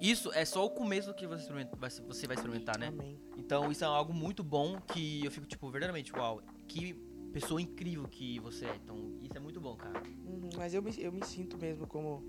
isso 0.00 0.30
é 0.34 0.44
só 0.44 0.64
o 0.64 0.70
começo 0.70 1.08
do 1.08 1.14
que 1.14 1.26
você, 1.26 1.50
você 2.02 2.26
vai 2.26 2.36
experimentar, 2.36 2.78
né? 2.78 2.88
Amém. 2.88 3.18
Então 3.36 3.70
isso 3.70 3.82
é 3.82 3.86
algo 3.86 4.12
muito 4.12 4.44
bom 4.44 4.78
que 4.92 5.24
eu 5.24 5.30
fico, 5.30 5.46
tipo, 5.46 5.70
verdadeiramente, 5.70 6.12
uau, 6.12 6.42
que 6.68 6.94
pessoa 7.32 7.60
incrível 7.60 8.06
que 8.08 8.38
você 8.40 8.66
é. 8.66 8.76
Então 8.76 9.16
isso 9.20 9.36
é 9.36 9.40
muito 9.40 9.60
bom, 9.60 9.76
cara. 9.76 10.02
Uhum, 10.24 10.50
mas 10.56 10.74
eu 10.74 10.82
me, 10.82 10.92
eu 10.98 11.12
me 11.12 11.24
sinto 11.24 11.56
mesmo 11.58 11.86
como, 11.86 12.24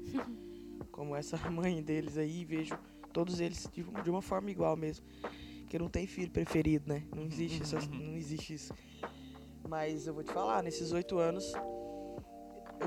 como 0.91 1.15
essa 1.15 1.37
mãe 1.49 1.81
deles 1.81 2.17
aí, 2.17 2.45
vejo 2.45 2.77
todos 3.13 3.39
eles 3.39 3.69
de, 3.73 3.83
de 3.83 4.09
uma 4.09 4.21
forma 4.21 4.51
igual 4.51 4.75
mesmo. 4.75 5.05
Que 5.69 5.77
não 5.77 5.89
tem 5.89 6.07
filho 6.07 6.31
preferido, 6.31 6.87
né? 6.87 7.03
Não 7.13 7.23
existe, 7.23 7.61
essas, 7.61 7.87
não 7.87 8.15
existe 8.15 8.53
isso. 8.53 8.73
Mas 9.67 10.07
eu 10.07 10.13
vou 10.13 10.23
te 10.23 10.31
falar, 10.31 10.63
nesses 10.63 10.93
oito 10.93 11.17
anos, 11.17 11.51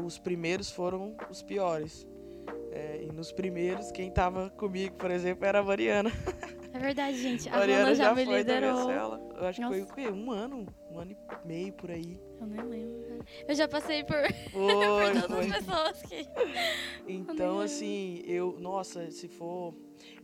os 0.02 0.18
primeiros 0.18 0.70
foram 0.70 1.14
os 1.30 1.42
piores. 1.42 2.06
É, 2.72 3.02
e 3.02 3.12
nos 3.12 3.32
primeiros, 3.32 3.90
quem 3.90 4.10
tava 4.10 4.48
comigo, 4.50 4.94
por 4.96 5.10
exemplo, 5.10 5.44
era 5.44 5.58
a 5.58 5.62
Mariana. 5.62 6.10
É 6.72 6.78
verdade, 6.78 7.20
gente. 7.20 7.48
A 7.48 7.58
Mariana 7.58 7.94
já, 7.94 8.04
já 8.04 8.14
me 8.14 8.24
foi 8.24 8.44
da 8.44 8.54
liderou. 8.54 9.29
Eu 9.40 9.46
acho 9.46 9.60
que 9.60 9.66
foi 9.66 9.78
o 9.78 9.82
Nossa. 9.82 9.94
quê? 9.94 10.08
Um 10.08 10.30
ano? 10.30 10.66
Um 10.90 10.98
ano 10.98 11.12
e 11.12 11.46
meio 11.48 11.72
por 11.72 11.90
aí. 11.90 12.20
Eu 12.40 12.46
nem 12.46 12.60
lembro. 12.62 13.24
Eu 13.48 13.54
já 13.54 13.66
passei 13.66 14.04
por, 14.04 14.16
Foi, 14.52 15.12
por 15.12 15.22
todas 15.22 15.26
foi. 15.30 15.50
as 15.50 15.64
pessoas 15.64 16.02
que. 16.02 16.26
Então, 17.06 17.60
assim, 17.60 18.22
eu, 18.26 18.58
nossa, 18.60 19.10
se 19.10 19.28
for. 19.28 19.74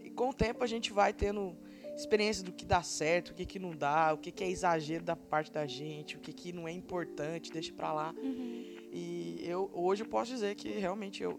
e 0.05 0.11
Com 0.11 0.31
o 0.31 0.35
tempo 0.35 0.63
a 0.63 0.67
gente 0.67 0.93
vai 0.93 1.13
tendo 1.13 1.57
experiência 1.97 2.45
do 2.45 2.53
que 2.53 2.67
dá 2.67 2.83
certo, 2.83 3.31
o 3.31 3.35
que, 3.35 3.47
que 3.47 3.59
não 3.59 3.71
dá, 3.71 4.13
o 4.13 4.19
que, 4.19 4.31
que 4.31 4.45
é 4.45 4.51
exagero 4.51 5.03
da 5.03 5.17
parte 5.17 5.51
da 5.51 5.67
gente, 5.67 6.17
o 6.17 6.21
que, 6.21 6.31
que 6.33 6.53
não 6.53 6.69
é 6.69 6.73
importante, 6.73 7.51
deixa 7.51 7.73
pra 7.73 7.93
lá. 7.93 8.15
Uhum. 8.19 8.65
E 8.93 9.41
eu 9.43 9.71
hoje 9.73 10.03
eu 10.03 10.07
posso 10.09 10.31
dizer 10.31 10.55
que 10.57 10.69
realmente 10.69 11.23
eu 11.23 11.39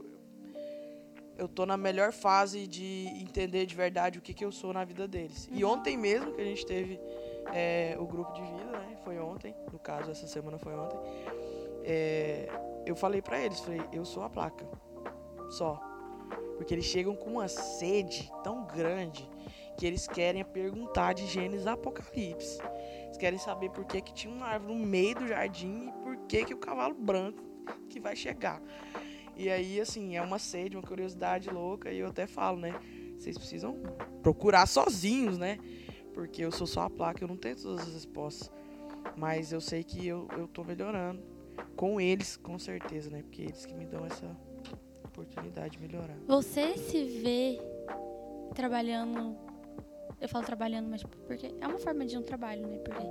eu 1.38 1.48
tô 1.48 1.68
na 1.68 1.78
melhor 1.78 2.12
fase 2.12 2.66
de 2.66 3.06
entender 3.22 3.68
de 3.68 3.76
verdade 3.76 4.18
o 4.18 4.22
que, 4.24 4.34
que 4.34 4.44
eu 4.44 4.52
sou 4.52 4.74
na 4.74 4.84
vida 4.84 5.08
deles. 5.08 5.48
E 5.52 5.64
Uhum. 5.64 5.74
ontem 5.74 5.96
mesmo 5.96 6.34
que 6.34 6.42
a 6.42 6.44
gente 6.44 6.66
teve 6.66 7.00
é, 7.54 7.96
o 8.00 8.06
grupo 8.06 8.32
de 8.34 8.42
vida, 8.42 8.72
né? 8.80 8.98
Foi 9.04 9.20
ontem, 9.20 9.56
no 9.72 9.80
caso 9.80 10.12
essa 10.12 10.28
semana 10.28 10.58
foi 10.58 10.74
ontem. 10.76 11.00
é, 11.84 12.50
eu 12.86 12.96
falei 12.96 13.22
pra 13.22 13.40
eles, 13.40 13.60
falei, 13.60 13.82
eu 13.92 14.06
sou 14.06 14.24
a 14.24 14.30
placa, 14.30 14.66
só. 15.50 15.82
Porque 16.56 16.74
eles 16.74 16.86
chegam 16.86 17.16
com 17.16 17.32
uma 17.32 17.48
sede 17.48 18.32
tão 18.44 18.66
grande 18.66 19.30
que 19.78 19.86
eles 19.86 20.08
querem 20.08 20.44
perguntar 20.44 21.14
de 21.14 21.28
Gênesis 21.28 21.68
Apocalipse. 21.68 22.60
Eles 23.06 23.18
querem 23.18 23.38
saber 23.38 23.70
por 23.70 23.86
que, 23.86 24.02
que 24.02 24.14
tinha 24.14 24.34
uma 24.34 24.48
árvore 24.48 24.74
no 24.74 24.86
meio 24.86 25.16
do 25.16 25.28
jardim 25.28 25.88
e 25.88 25.92
por 26.04 26.18
que, 26.28 26.46
que 26.46 26.54
o 26.54 26.58
cavalo 26.58 26.96
branco 26.96 27.44
que 27.90 28.00
vai 28.00 28.16
chegar. 28.16 28.62
E 29.36 29.50
aí, 29.52 29.80
assim, 29.80 30.18
é 30.18 30.22
uma 30.22 30.40
sede, 30.40 30.76
uma 30.76 30.82
curiosidade 30.82 31.50
louca. 31.50 31.92
E 31.92 32.00
eu 32.00 32.08
até 32.08 32.26
falo, 32.26 32.58
né? 32.58 32.74
Vocês 33.20 33.38
precisam 33.38 33.76
procurar 34.24 34.66
sozinhos, 34.66 35.38
né? 35.38 35.60
Porque 36.18 36.44
eu 36.44 36.52
sou 36.52 36.66
só 36.66 36.82
a 36.82 36.90
placa, 36.90 37.24
eu 37.24 37.28
não 37.28 37.38
tenho 37.38 37.56
todas 37.56 37.88
as 37.88 37.94
respostas. 37.94 38.52
Mas 39.16 39.54
eu 39.54 39.62
sei 39.62 39.84
que 39.84 40.08
eu, 40.08 40.28
eu 40.36 40.48
tô 40.48 40.64
melhorando. 40.64 41.22
Com 41.76 42.02
eles, 42.02 42.36
com 42.36 42.58
certeza, 42.58 43.12
né? 43.12 43.22
Porque 43.22 43.44
eles 43.44 43.68
que 43.68 43.74
me 43.76 43.86
dão 43.86 44.04
essa 44.04 44.26
oportunidade 45.06 45.78
de 45.78 45.80
melhorar. 45.80 46.18
Você 46.26 46.76
se 46.76 47.04
vê 47.22 47.62
trabalhando. 48.56 49.38
Eu 50.20 50.28
falo 50.28 50.44
trabalhando, 50.44 50.90
mas 50.90 51.04
porque 51.04 51.54
é 51.62 51.68
uma 51.68 51.78
forma 51.78 52.04
de 52.04 52.18
um 52.18 52.24
trabalho, 52.24 52.66
né? 52.66 52.80
Porque 52.80 53.04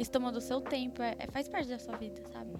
isso 0.00 0.12
tomando 0.12 0.36
o 0.36 0.40
seu 0.40 0.60
tempo, 0.60 1.02
é, 1.02 1.16
é- 1.18 1.26
faz 1.26 1.48
parte 1.48 1.68
da 1.68 1.80
sua 1.80 1.96
vida, 1.96 2.22
sabe? 2.32 2.52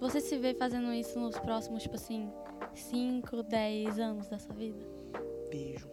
Você 0.00 0.18
se 0.18 0.38
vê 0.38 0.54
fazendo 0.54 0.90
isso 0.94 1.20
nos 1.20 1.38
próximos, 1.38 1.82
tipo 1.82 1.96
assim, 1.96 2.32
5, 2.74 3.42
10 3.42 3.98
anos 3.98 4.30
da 4.30 4.38
sua 4.38 4.54
vida? 4.54 4.80
Vejo. 5.50 5.90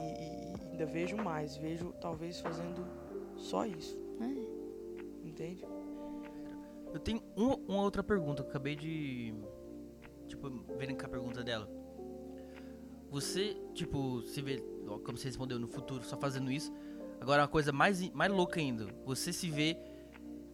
E- 0.00 0.30
e 0.30 0.33
ainda 0.74 0.86
vejo 0.86 1.16
mais. 1.16 1.56
Vejo 1.56 1.92
talvez 2.00 2.40
fazendo 2.40 2.84
só 3.36 3.64
isso. 3.66 3.98
É. 4.20 5.26
Entende? 5.26 5.64
Eu 6.92 7.00
tenho 7.00 7.22
uma, 7.36 7.56
uma 7.68 7.82
outra 7.82 8.02
pergunta 8.02 8.42
que 8.42 8.48
eu 8.48 8.50
acabei 8.50 8.76
de. 8.76 9.34
Tipo, 10.28 10.48
vendo 10.78 10.96
com 10.96 11.06
a 11.06 11.08
pergunta 11.08 11.42
dela. 11.42 11.68
Você, 13.10 13.56
tipo, 13.74 14.22
se 14.22 14.40
vê, 14.42 14.58
como 15.04 15.16
você 15.16 15.28
respondeu, 15.28 15.58
no 15.58 15.68
futuro 15.68 16.02
só 16.04 16.16
fazendo 16.16 16.50
isso. 16.50 16.72
Agora, 17.20 17.42
uma 17.42 17.48
coisa 17.48 17.72
mais, 17.72 18.00
i- 18.02 18.10
mais 18.12 18.30
louca 18.32 18.58
ainda. 18.60 18.86
Você 19.04 19.32
se 19.32 19.48
vê 19.50 19.76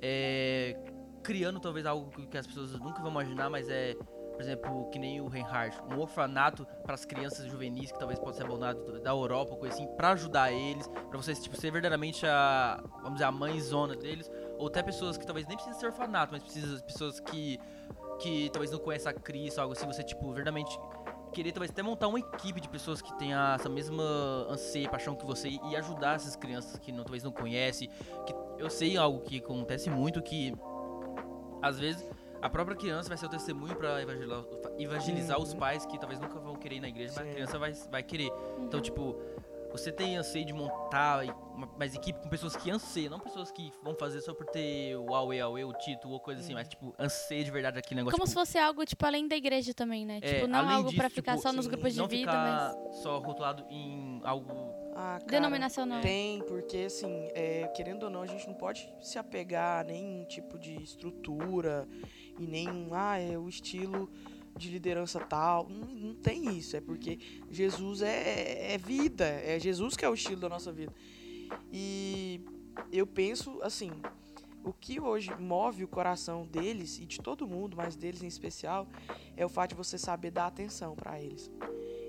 é, 0.00 0.76
criando 1.22 1.58
talvez 1.58 1.86
algo 1.86 2.10
que 2.26 2.36
as 2.36 2.46
pessoas 2.46 2.72
nunca 2.78 3.00
vão 3.00 3.10
imaginar, 3.10 3.48
mas 3.48 3.68
é, 3.68 3.96
por 4.40 4.44
exemplo, 4.44 4.88
que 4.90 4.98
nem 4.98 5.20
o 5.20 5.28
Reinhardt, 5.28 5.78
um 5.94 6.00
orfanato 6.00 6.66
para 6.82 6.94
as 6.94 7.04
crianças 7.04 7.44
juvenis 7.44 7.92
que 7.92 7.98
talvez 7.98 8.18
possa 8.18 8.38
ser 8.38 8.44
abandonado 8.44 8.82
do- 8.86 8.98
da 8.98 9.10
Europa, 9.10 9.54
coisa 9.54 9.74
assim, 9.74 9.86
para 9.98 10.12
ajudar 10.12 10.50
eles, 10.50 10.86
para 10.88 11.18
vocês 11.18 11.42
tipo 11.42 11.54
ser 11.60 11.70
verdadeiramente 11.70 12.26
a, 12.26 12.82
vamos 13.02 13.14
dizer, 13.14 13.24
a 13.24 13.32
mãezona 13.32 13.94
deles, 13.94 14.30
ou 14.56 14.68
até 14.68 14.82
pessoas 14.82 15.18
que 15.18 15.26
talvez 15.26 15.46
nem 15.46 15.58
precisem 15.58 15.78
ser 15.78 15.86
orfanato, 15.88 16.32
mas 16.32 16.42
precisam 16.42 16.80
pessoas 16.80 17.20
que 17.20 17.58
que 18.18 18.48
talvez 18.50 18.70
não 18.70 18.78
conheçam 18.78 19.10
a 19.10 19.14
Cristo, 19.14 19.60
algo 19.60 19.72
assim, 19.74 19.86
você 19.86 20.02
tipo 20.02 20.22
verdadeiramente 20.32 20.78
querer 21.34 21.52
talvez 21.52 21.70
até 21.70 21.82
montar 21.82 22.08
uma 22.08 22.18
equipe 22.18 22.60
de 22.62 22.68
pessoas 22.68 23.00
que 23.02 23.12
tenham 23.18 23.38
essa 23.54 23.68
mesma 23.68 24.02
anseio, 24.48 24.88
paixão 24.90 25.14
que 25.14 25.24
você 25.26 25.48
e 25.50 25.76
ajudar 25.76 26.16
essas 26.16 26.34
crianças 26.36 26.78
que 26.78 26.92
não, 26.92 27.04
talvez 27.04 27.22
não 27.22 27.32
conhecem, 27.32 27.88
que 28.26 28.34
eu 28.58 28.70
sei 28.70 28.96
algo 28.96 29.20
que 29.20 29.36
acontece 29.38 29.88
muito 29.90 30.22
que 30.22 30.54
às 31.62 31.78
vezes 31.78 32.06
a 32.42 32.48
própria 32.48 32.76
criança 32.76 33.08
vai 33.08 33.18
ser 33.18 33.26
o 33.26 33.28
testemunho 33.28 33.76
para 33.76 34.00
evangelizar, 34.02 34.44
evangelizar 34.78 35.38
os 35.40 35.52
Uhum. 35.52 35.58
pais 35.58 35.84
que 35.86 35.98
talvez 35.98 36.20
nunca 36.20 36.38
vão 36.38 36.54
querer 36.56 36.76
ir 36.76 36.80
na 36.80 36.88
igreja, 36.88 37.12
mas 37.16 37.24
a 37.26 37.28
Sim. 37.28 37.32
criança 37.34 37.58
vai, 37.58 37.72
vai 37.72 38.02
querer. 38.02 38.30
Então, 38.60 38.78
Uhum. 38.78 38.80
tipo, 38.80 39.16
você 39.70 39.92
tem 39.92 40.16
anseio 40.16 40.44
de 40.44 40.52
montar 40.52 41.24
uma, 41.54 41.66
mais 41.78 41.94
equipe 41.94 42.18
com 42.20 42.28
pessoas 42.28 42.56
que 42.56 42.70
anseiam, 42.70 43.10
não 43.10 43.20
pessoas 43.20 43.52
que 43.52 43.70
vão 43.84 43.94
fazer 43.94 44.20
só 44.20 44.34
por 44.34 44.46
ter 44.46 44.96
o 44.96 45.14
Aue, 45.14 45.40
Aue, 45.40 45.64
o 45.64 45.72
título 45.74 46.14
ou 46.14 46.20
coisa 46.20 46.40
assim, 46.40 46.52
Uhum. 46.52 46.58
mas, 46.58 46.68
tipo, 46.68 46.94
anseio 46.98 47.44
de 47.44 47.50
verdade 47.50 47.78
aquele 47.78 48.00
negócio. 48.00 48.16
Como 48.18 48.26
se 48.26 48.32
tipo, 48.32 48.40
fosse 48.40 48.58
algo, 48.58 48.84
tipo, 48.84 49.06
além 49.06 49.28
da 49.28 49.36
igreja 49.36 49.72
também, 49.74 50.04
né? 50.04 50.18
É, 50.22 50.34
tipo, 50.34 50.46
não 50.48 50.58
além 50.60 50.74
algo 50.76 50.92
pra 50.92 51.04
disso, 51.06 51.14
ficar 51.16 51.32
tipo, 51.36 51.42
só 51.42 51.52
nos 51.52 51.66
sim, 51.66 51.70
grupos 51.72 51.92
de 51.92 51.98
não 52.00 52.08
vida, 52.08 52.32
ficar 52.32 52.74
mas 52.82 52.96
só 53.02 53.18
rotulado 53.18 53.64
em 53.70 54.20
algo. 54.24 54.50
Ah, 54.92 55.18
cara, 55.20 55.30
denominacional. 55.30 56.00
Tem, 56.02 56.42
porque 56.42 56.78
assim, 56.78 57.28
é, 57.32 57.68
querendo 57.76 58.02
ou 58.04 58.10
não, 58.10 58.22
a 58.22 58.26
gente 58.26 58.46
não 58.48 58.54
pode 58.54 58.92
se 59.00 59.18
apegar 59.20 59.82
a 59.82 59.84
nenhum 59.84 60.24
tipo 60.24 60.58
de 60.58 60.82
estrutura 60.82 61.86
e 62.40 62.46
nenhum, 62.46 62.88
ah, 62.92 63.18
é 63.18 63.38
o 63.38 63.48
estilo 63.48 64.10
de 64.56 64.70
liderança 64.70 65.20
tal. 65.20 65.68
Não, 65.68 65.86
não 65.86 66.14
tem 66.14 66.56
isso, 66.56 66.76
é 66.76 66.80
porque 66.80 67.18
Jesus 67.50 68.02
é, 68.02 68.74
é 68.74 68.78
vida, 68.78 69.26
é 69.26 69.60
Jesus 69.60 69.96
que 69.96 70.04
é 70.04 70.08
o 70.08 70.14
estilo 70.14 70.40
da 70.40 70.48
nossa 70.48 70.72
vida. 70.72 70.92
E 71.72 72.40
eu 72.90 73.06
penso 73.06 73.60
assim, 73.62 73.90
o 74.64 74.72
que 74.72 75.00
hoje 75.00 75.30
move 75.38 75.84
o 75.84 75.88
coração 75.88 76.46
deles 76.46 76.98
e 76.98 77.04
de 77.04 77.20
todo 77.20 77.46
mundo, 77.46 77.76
mas 77.76 77.96
deles 77.96 78.22
em 78.22 78.26
especial, 78.26 78.88
é 79.36 79.44
o 79.44 79.48
fato 79.48 79.70
de 79.70 79.76
você 79.76 79.98
saber 79.98 80.30
dar 80.30 80.46
atenção 80.46 80.94
para 80.94 81.20
eles. 81.20 81.50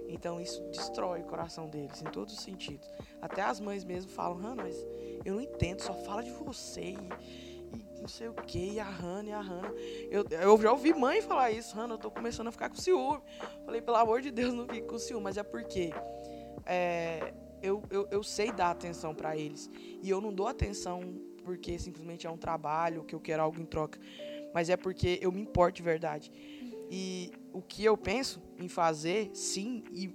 Então 0.07 0.41
isso 0.41 0.61
destrói 0.71 1.21
o 1.21 1.25
coração 1.25 1.69
deles 1.69 2.01
em 2.01 2.05
todos 2.05 2.33
os 2.33 2.41
sentidos. 2.41 2.87
Até 3.21 3.41
as 3.41 3.59
mães 3.59 3.83
mesmo 3.83 4.11
falam, 4.11 4.37
Hannah, 4.37 4.63
mas 4.63 4.75
eu 5.23 5.35
não 5.35 5.41
entendo, 5.41 5.81
só 5.81 5.93
fala 5.93 6.21
de 6.21 6.31
você 6.31 6.91
e 6.91 6.97
não 8.01 8.07
sei 8.07 8.27
o 8.27 8.33
que, 8.33 8.73
e 8.73 8.79
a 8.79 8.83
Hannah, 8.83 9.29
e 9.29 9.31
a 9.31 9.39
Hannah. 9.39 9.73
Eu, 10.09 10.25
eu 10.29 10.61
já 10.61 10.71
ouvi 10.71 10.91
mãe 10.91 11.21
falar 11.21 11.51
isso, 11.51 11.75
Hannah, 11.75 11.93
eu 11.93 11.99
tô 11.99 12.09
começando 12.09 12.47
a 12.47 12.51
ficar 12.51 12.69
com 12.69 12.75
ciúme. 12.75 13.21
Falei, 13.63 13.79
pelo 13.79 13.97
amor 13.97 14.21
de 14.21 14.31
Deus, 14.31 14.53
não 14.53 14.65
fique 14.67 14.87
com 14.87 14.97
ciúme, 14.97 15.23
mas 15.23 15.37
é 15.37 15.43
porque 15.43 15.91
é, 16.65 17.31
eu, 17.61 17.83
eu, 17.91 18.07
eu 18.09 18.23
sei 18.23 18.51
dar 18.51 18.71
atenção 18.71 19.13
para 19.13 19.37
eles. 19.37 19.69
E 20.01 20.09
eu 20.09 20.19
não 20.19 20.33
dou 20.33 20.47
atenção 20.47 21.21
porque 21.43 21.77
simplesmente 21.77 22.25
é 22.25 22.31
um 22.31 22.37
trabalho, 22.37 23.03
que 23.03 23.13
eu 23.13 23.19
quero 23.19 23.43
algo 23.43 23.61
em 23.61 23.65
troca. 23.65 23.99
Mas 24.53 24.69
é 24.69 24.75
porque 24.75 25.19
eu 25.21 25.31
me 25.31 25.41
importo 25.41 25.77
de 25.77 25.83
verdade. 25.83 26.31
E 26.89 27.31
o 27.53 27.61
que 27.61 27.85
eu 27.85 27.95
penso 27.95 28.41
em 28.57 28.67
fazer, 28.67 29.29
sim, 29.33 29.83
e 29.91 30.09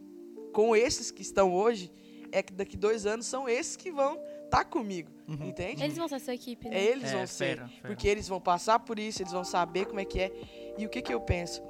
com 0.53 0.75
esses 0.75 1.11
que 1.11 1.23
estão 1.23 1.55
hoje, 1.55 1.93
é 2.33 2.43
que 2.43 2.53
daqui 2.53 2.77
dois 2.77 3.07
anos 3.07 3.27
são 3.27 3.49
esses 3.49 3.77
que 3.77 3.91
vão 3.93 4.21
estar 4.47 4.65
comigo. 4.65 5.11
Uhum. 5.29 5.49
Entende? 5.49 5.83
Eles 5.83 5.97
vão 5.97 6.09
ser 6.09 6.21
sua 6.21 6.35
equipe, 6.35 6.69
né? 6.69 6.77
É, 6.79 6.85
eles 6.85 7.11
É, 7.13 7.17
vão 7.17 7.27
ser. 7.27 7.45
fera, 7.57 7.69
fera. 7.69 7.89
Porque 7.89 8.09
eles 8.09 8.27
vão 8.29 8.41
passar 8.41 8.79
por 8.79 8.99
isso, 8.99 9.23
eles 9.23 9.33
vão 9.33 9.45
saber 9.45 9.87
como 9.87 10.01
é 10.01 10.05
que 10.05 10.21
é. 10.21 10.33
E 10.79 10.87
o 10.87 10.89
que, 10.89 11.03
que 11.03 11.13
eu 11.13 11.21
penso? 11.21 11.63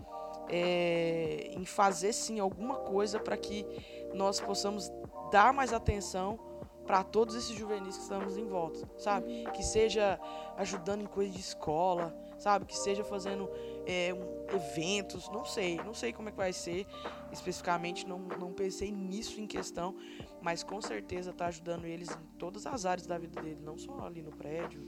É, 0.49 1.51
em 1.53 1.65
fazer 1.65 2.13
sim 2.13 2.39
alguma 2.39 2.77
coisa 2.77 3.19
para 3.19 3.37
que 3.37 3.67
nós 4.15 4.41
possamos 4.41 4.91
dar 5.33 5.53
mais 5.53 5.73
atenção 5.73 6.39
para 6.87 7.03
todos 7.03 7.35
esses 7.35 7.57
juvenis 7.57 7.97
que 7.97 8.03
estamos 8.05 8.37
em 8.39 8.47
volta, 8.47 8.89
sabe? 8.97 9.45
Que 9.53 9.63
seja 9.65 10.21
ajudando 10.57 11.03
em 11.03 11.07
coisa 11.07 11.33
de 11.33 11.41
escola, 11.41 12.17
sabe? 12.39 12.65
Que 12.65 12.77
seja 12.79 13.03
fazendo 13.03 13.51
é, 13.87 14.13
um- 14.13 14.37
eventos, 14.55 15.29
não 15.31 15.45
sei, 15.45 15.77
não 15.83 15.95
sei 15.95 16.13
como 16.13 16.29
é 16.29 16.33
que 16.33 16.37
vai 16.37 16.53
ser 16.53 16.87
especificamente, 17.33 18.07
não, 18.07 18.19
não 18.19 18.53
pensei 18.53 18.91
nisso 18.91 19.41
em 19.41 19.47
questão, 19.47 19.97
mas 20.43 20.63
com 20.63 20.81
certeza 20.81 21.33
tá 21.33 21.47
ajudando 21.47 21.85
eles 21.85 22.11
em 22.11 22.39
todas 22.39 22.67
as 22.67 22.85
áreas 22.87 23.07
da 23.07 23.19
vida 23.19 23.41
dele, 23.41 23.61
não 23.63 23.77
só 23.79 24.07
ali 24.07 24.23
no 24.23 24.33
prédio, 24.33 24.81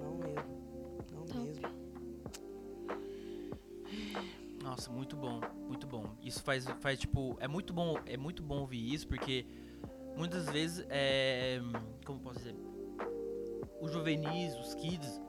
não 0.00 0.16
mesmo, 0.18 1.04
não 1.12 1.24
Top. 1.26 1.38
mesmo. 1.46 1.84
Nossa, 4.62 4.90
muito 4.90 5.14
bom, 5.16 5.40
muito 5.68 5.86
bom. 5.86 6.16
Isso 6.22 6.42
faz, 6.42 6.64
faz 6.80 6.98
tipo, 6.98 7.36
é 7.38 7.46
muito 7.46 7.72
bom, 7.72 7.98
é 8.06 8.16
muito 8.16 8.42
bom 8.42 8.60
ouvir 8.60 8.94
isso 8.94 9.06
porque 9.06 9.44
muitas 10.16 10.48
vezes 10.48 10.86
é, 10.88 11.60
como 12.06 12.18
posso 12.20 12.38
dizer, 12.38 12.56
os 13.80 13.92
juvenis, 13.92 14.54
os 14.56 14.74
kids, 14.74 15.20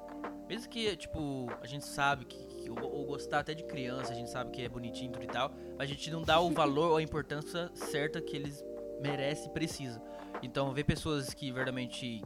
mesmo 0.48 0.70
que 0.70 0.96
tipo 0.96 1.48
a 1.62 1.68
gente 1.68 1.84
sabe 1.86 2.24
que, 2.24 2.46
que 2.46 2.55
ou, 2.69 2.77
ou 2.81 3.05
gostar 3.05 3.39
até 3.39 3.53
de 3.53 3.63
criança, 3.63 4.12
a 4.12 4.15
gente 4.15 4.29
sabe 4.29 4.51
que 4.51 4.63
é 4.63 4.69
bonitinho 4.69 5.12
e 5.22 5.27
tal, 5.27 5.51
mas 5.77 5.89
a 5.89 5.93
gente 5.93 6.10
não 6.12 6.22
dá 6.22 6.39
o 6.39 6.51
valor 6.51 6.91
ou 6.91 6.98
a 6.98 7.01
importância 7.01 7.69
certa 7.74 8.22
que 8.22 8.36
eles 8.36 8.63
merecem 9.01 9.50
e 9.50 9.53
precisam. 9.53 10.01
Então, 10.41 10.72
ver 10.74 10.84
pessoas 10.84 11.34
que 11.34 11.51
verdadeiramente 11.51 12.22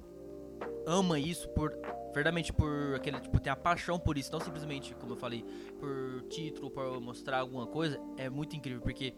ama 0.86 1.20
isso 1.20 1.48
por 1.50 1.72
verdadeiramente 2.14 2.52
por 2.52 2.96
aquele 2.96 3.20
tipo 3.20 3.40
tem 3.40 3.52
a 3.52 3.56
paixão 3.56 4.00
por 4.00 4.18
isso, 4.18 4.32
não 4.32 4.40
simplesmente, 4.40 4.96
como 4.96 5.14
eu 5.14 5.18
falei, 5.18 5.46
por 5.80 6.24
título, 6.30 6.72
por 6.72 7.00
mostrar 7.00 7.40
alguma 7.40 7.68
coisa, 7.68 8.00
é 8.18 8.30
muito 8.30 8.56
incrível, 8.56 8.82
porque 8.82 9.14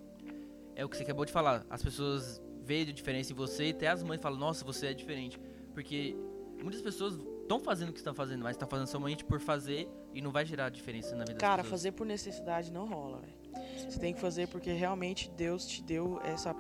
é 0.76 0.84
o 0.84 0.90
que 0.90 0.98
você 0.98 1.04
acabou 1.04 1.26
de 1.26 1.32
falar. 1.32 1.66
As 1.70 1.82
pessoas 1.82 2.42
veem 2.64 2.90
a 2.90 2.92
diferença 2.92 3.32
em 3.32 3.36
você 3.36 3.68
e 3.68 3.72
até 3.72 3.88
as 3.88 4.04
mães 4.04 4.22
falam, 4.22 4.38
nossa, 4.38 4.66
você 4.66 4.88
é 4.88 4.94
diferente. 4.94 5.40
Porque 5.74 6.16
muitas 6.62 6.82
pessoas 6.82 7.18
estão 7.58 7.60
fazendo 7.60 7.90
o 7.90 7.94
que 7.94 8.00
estão 8.00 8.14
fazendo, 8.14 8.44
mas 8.44 8.56
estão 8.56 8.68
fazendo 8.68 8.88
somente 8.88 9.26
por 9.26 9.40
fazer 9.40 9.90
e 10.14 10.22
não 10.22 10.32
vai 10.32 10.46
gerar 10.46 10.70
diferença 10.70 11.16
na 11.16 11.26
vida 11.26 11.40
Cara, 11.40 11.64
fazer 11.64 11.92
por 11.92 12.06
necessidade 12.06 12.72
não 12.72 12.88
rola, 12.88 13.20
velho. 13.20 13.42
Você 13.90 14.00
tem 14.00 14.14
que 14.14 14.20
fazer 14.20 14.48
porque 14.48 14.72
realmente 14.72 15.30
Deus 15.32 15.66
te 15.66 15.84
deu 15.84 16.20
essa 16.24 16.54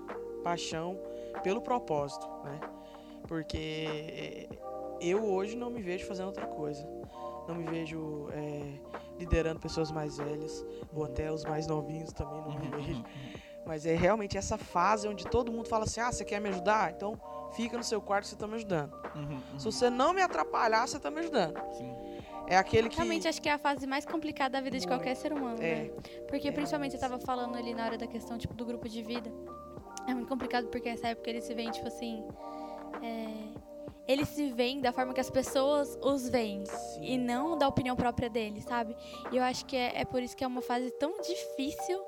paixão 0.44 1.00
pelo 1.44 1.62
propósito, 1.62 2.28
né? 2.44 2.60
Porque 3.28 3.58
é, 3.58 4.50
eu 5.00 5.24
hoje 5.24 5.56
não 5.56 5.70
me 5.70 5.82
vejo 5.82 6.06
fazendo 6.06 6.28
outra 6.28 6.46
coisa. 6.48 6.86
Não 7.48 7.56
me 7.56 7.64
vejo 7.66 8.28
é, 8.32 8.80
liderando 9.18 9.60
pessoas 9.60 9.92
mais 9.92 10.18
velhas, 10.18 10.66
ou 10.94 11.06
até 11.06 11.32
os 11.32 11.44
mais 11.46 11.68
novinhos 11.68 12.12
também, 12.12 12.42
não 12.42 12.60
me 12.60 12.66
Uhum, 12.68 12.72
vejo. 12.72 12.94
uhum, 13.00 13.04
Mas 13.66 13.86
é 13.86 13.96
realmente 13.96 14.38
essa 14.38 14.58
fase 14.58 15.08
onde 15.08 15.26
todo 15.28 15.52
mundo 15.52 15.68
fala 15.68 15.86
assim: 15.86 16.02
ah, 16.02 16.12
você 16.12 16.26
quer 16.26 16.40
me 16.42 16.50
ajudar? 16.50 16.92
Então 16.92 17.20
fica 17.56 17.78
no 17.78 17.84
seu 17.84 18.02
quarto, 18.02 18.26
você 18.28 18.36
tá 18.36 18.48
me 18.48 18.56
ajudando. 18.56 18.94
uhum, 19.16 19.40
uhum, 19.54 19.60
Se 19.60 19.66
você 19.66 19.90
não 19.90 20.14
me 20.14 20.22
atrapalhar, 20.22 20.88
você 20.88 21.00
tá 21.00 21.10
me 21.12 21.20
ajudando. 21.20 21.60
Sim. 21.78 21.94
É 22.48 22.58
aquele 22.58 22.90
que. 22.90 22.96
Realmente 22.98 23.28
acho 23.28 23.42
que 23.42 23.48
é 23.48 23.54
a 23.54 23.58
fase 23.60 23.86
mais 23.88 24.06
complicada 24.06 24.54
da 24.54 24.62
vida 24.62 24.78
de 24.80 24.86
qualquer 24.88 25.16
ser 25.16 25.32
humano, 25.32 25.62
É. 25.62 25.76
né? 25.86 25.90
Porque 26.28 26.52
principalmente 26.52 26.96
eu 26.96 27.00
tava 27.00 27.20
falando 27.20 27.56
ali 27.58 27.74
na 27.74 27.86
hora 27.86 27.98
da 27.98 28.08
questão, 28.08 28.38
tipo, 28.38 28.54
do 28.54 28.66
grupo 28.66 28.90
de 28.90 29.02
vida. 29.02 29.32
É 30.08 30.14
muito 30.14 30.28
complicado 30.28 30.68
porque 30.68 30.90
essa 30.90 31.10
época 31.10 31.30
eles 31.30 31.44
se 31.44 31.54
veem, 31.54 31.70
tipo 31.72 31.88
assim. 31.88 32.26
é, 33.02 33.62
Eles 34.08 34.28
se 34.30 34.50
veem 34.52 34.82
da 34.82 34.92
forma 34.92 35.14
que 35.14 35.22
as 35.22 35.30
pessoas 35.30 35.98
os 36.02 36.28
veem. 36.28 36.66
Sim. 36.66 37.04
E 37.04 37.18
não 37.18 37.58
da 37.58 37.68
opinião 37.68 37.96
própria 37.96 38.30
deles, 38.30 38.64
sabe? 38.64 38.96
E 39.32 39.38
eu 39.38 39.44
acho 39.44 39.66
que 39.66 39.78
é, 39.78 40.02
é 40.02 40.06
por 40.06 40.22
isso 40.22 40.36
que 40.36 40.44
é 40.44 40.48
uma 40.48 40.62
fase 40.62 40.90
tão 40.92 41.22
difícil 41.22 42.04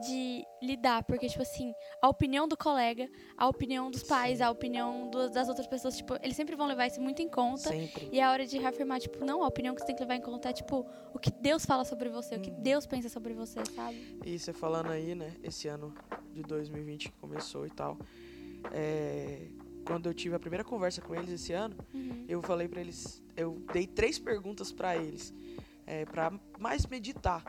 de 0.00 0.44
lidar. 0.62 1.02
Porque, 1.04 1.28
tipo 1.28 1.42
assim, 1.42 1.72
a 2.00 2.08
opinião 2.08 2.46
do 2.48 2.56
colega, 2.56 3.08
a 3.36 3.48
opinião 3.48 3.90
dos 3.90 4.02
pais, 4.02 4.40
a 4.40 4.50
opinião 4.50 5.10
do- 5.10 5.30
das 5.30 5.48
outras 5.48 5.66
pessoas, 5.66 5.96
tipo, 5.96 6.14
eles 6.22 6.36
sempre 6.36 6.54
vão 6.56 6.66
levar 6.66 6.86
isso 6.86 7.00
muito 7.00 7.20
em 7.22 7.28
conta. 7.28 7.70
Sempre. 7.70 8.08
E 8.12 8.20
é 8.20 8.24
a 8.24 8.30
hora 8.30 8.46
de 8.46 8.58
reafirmar, 8.58 9.00
tipo, 9.00 9.24
não, 9.24 9.42
a 9.42 9.46
opinião 9.48 9.74
que 9.74 9.80
você 9.80 9.86
tem 9.88 9.96
que 9.96 10.02
levar 10.02 10.16
em 10.16 10.20
conta 10.20 10.50
é, 10.50 10.52
tipo, 10.52 10.86
o 11.14 11.18
que 11.18 11.30
Deus 11.30 11.64
fala 11.66 11.84
sobre 11.84 12.08
você, 12.08 12.36
o 12.36 12.40
que 12.40 12.50
Uhum. 12.50 12.62
Deus 12.62 12.86
pensa 12.86 13.08
sobre 13.08 13.34
você, 13.34 13.60
sabe? 13.74 14.18
E 14.24 14.38
você 14.38 14.52
falando 14.52 14.90
aí, 14.90 15.14
né, 15.14 15.34
esse 15.42 15.68
ano 15.68 15.92
de 16.34 16.42
2020 16.42 17.10
que 17.10 17.18
começou 17.18 17.66
e 17.66 17.70
tal. 17.70 17.96
é, 18.72 19.46
quando 19.86 20.06
eu 20.06 20.12
tive 20.14 20.34
a 20.34 20.38
primeira 20.38 20.64
conversa 20.64 21.00
com 21.00 21.14
eles 21.14 21.30
esse 21.30 21.52
ano, 21.52 21.76
Uhum. 21.94 22.24
eu 22.28 22.42
falei 22.42 22.68
pra 22.68 22.80
eles, 22.80 23.22
eu 23.36 23.62
dei 23.72 23.86
três 23.86 24.18
perguntas 24.18 24.72
pra 24.72 24.96
eles, 24.96 25.32
é, 25.86 26.04
para 26.04 26.32
mais 26.58 26.84
meditar. 26.86 27.42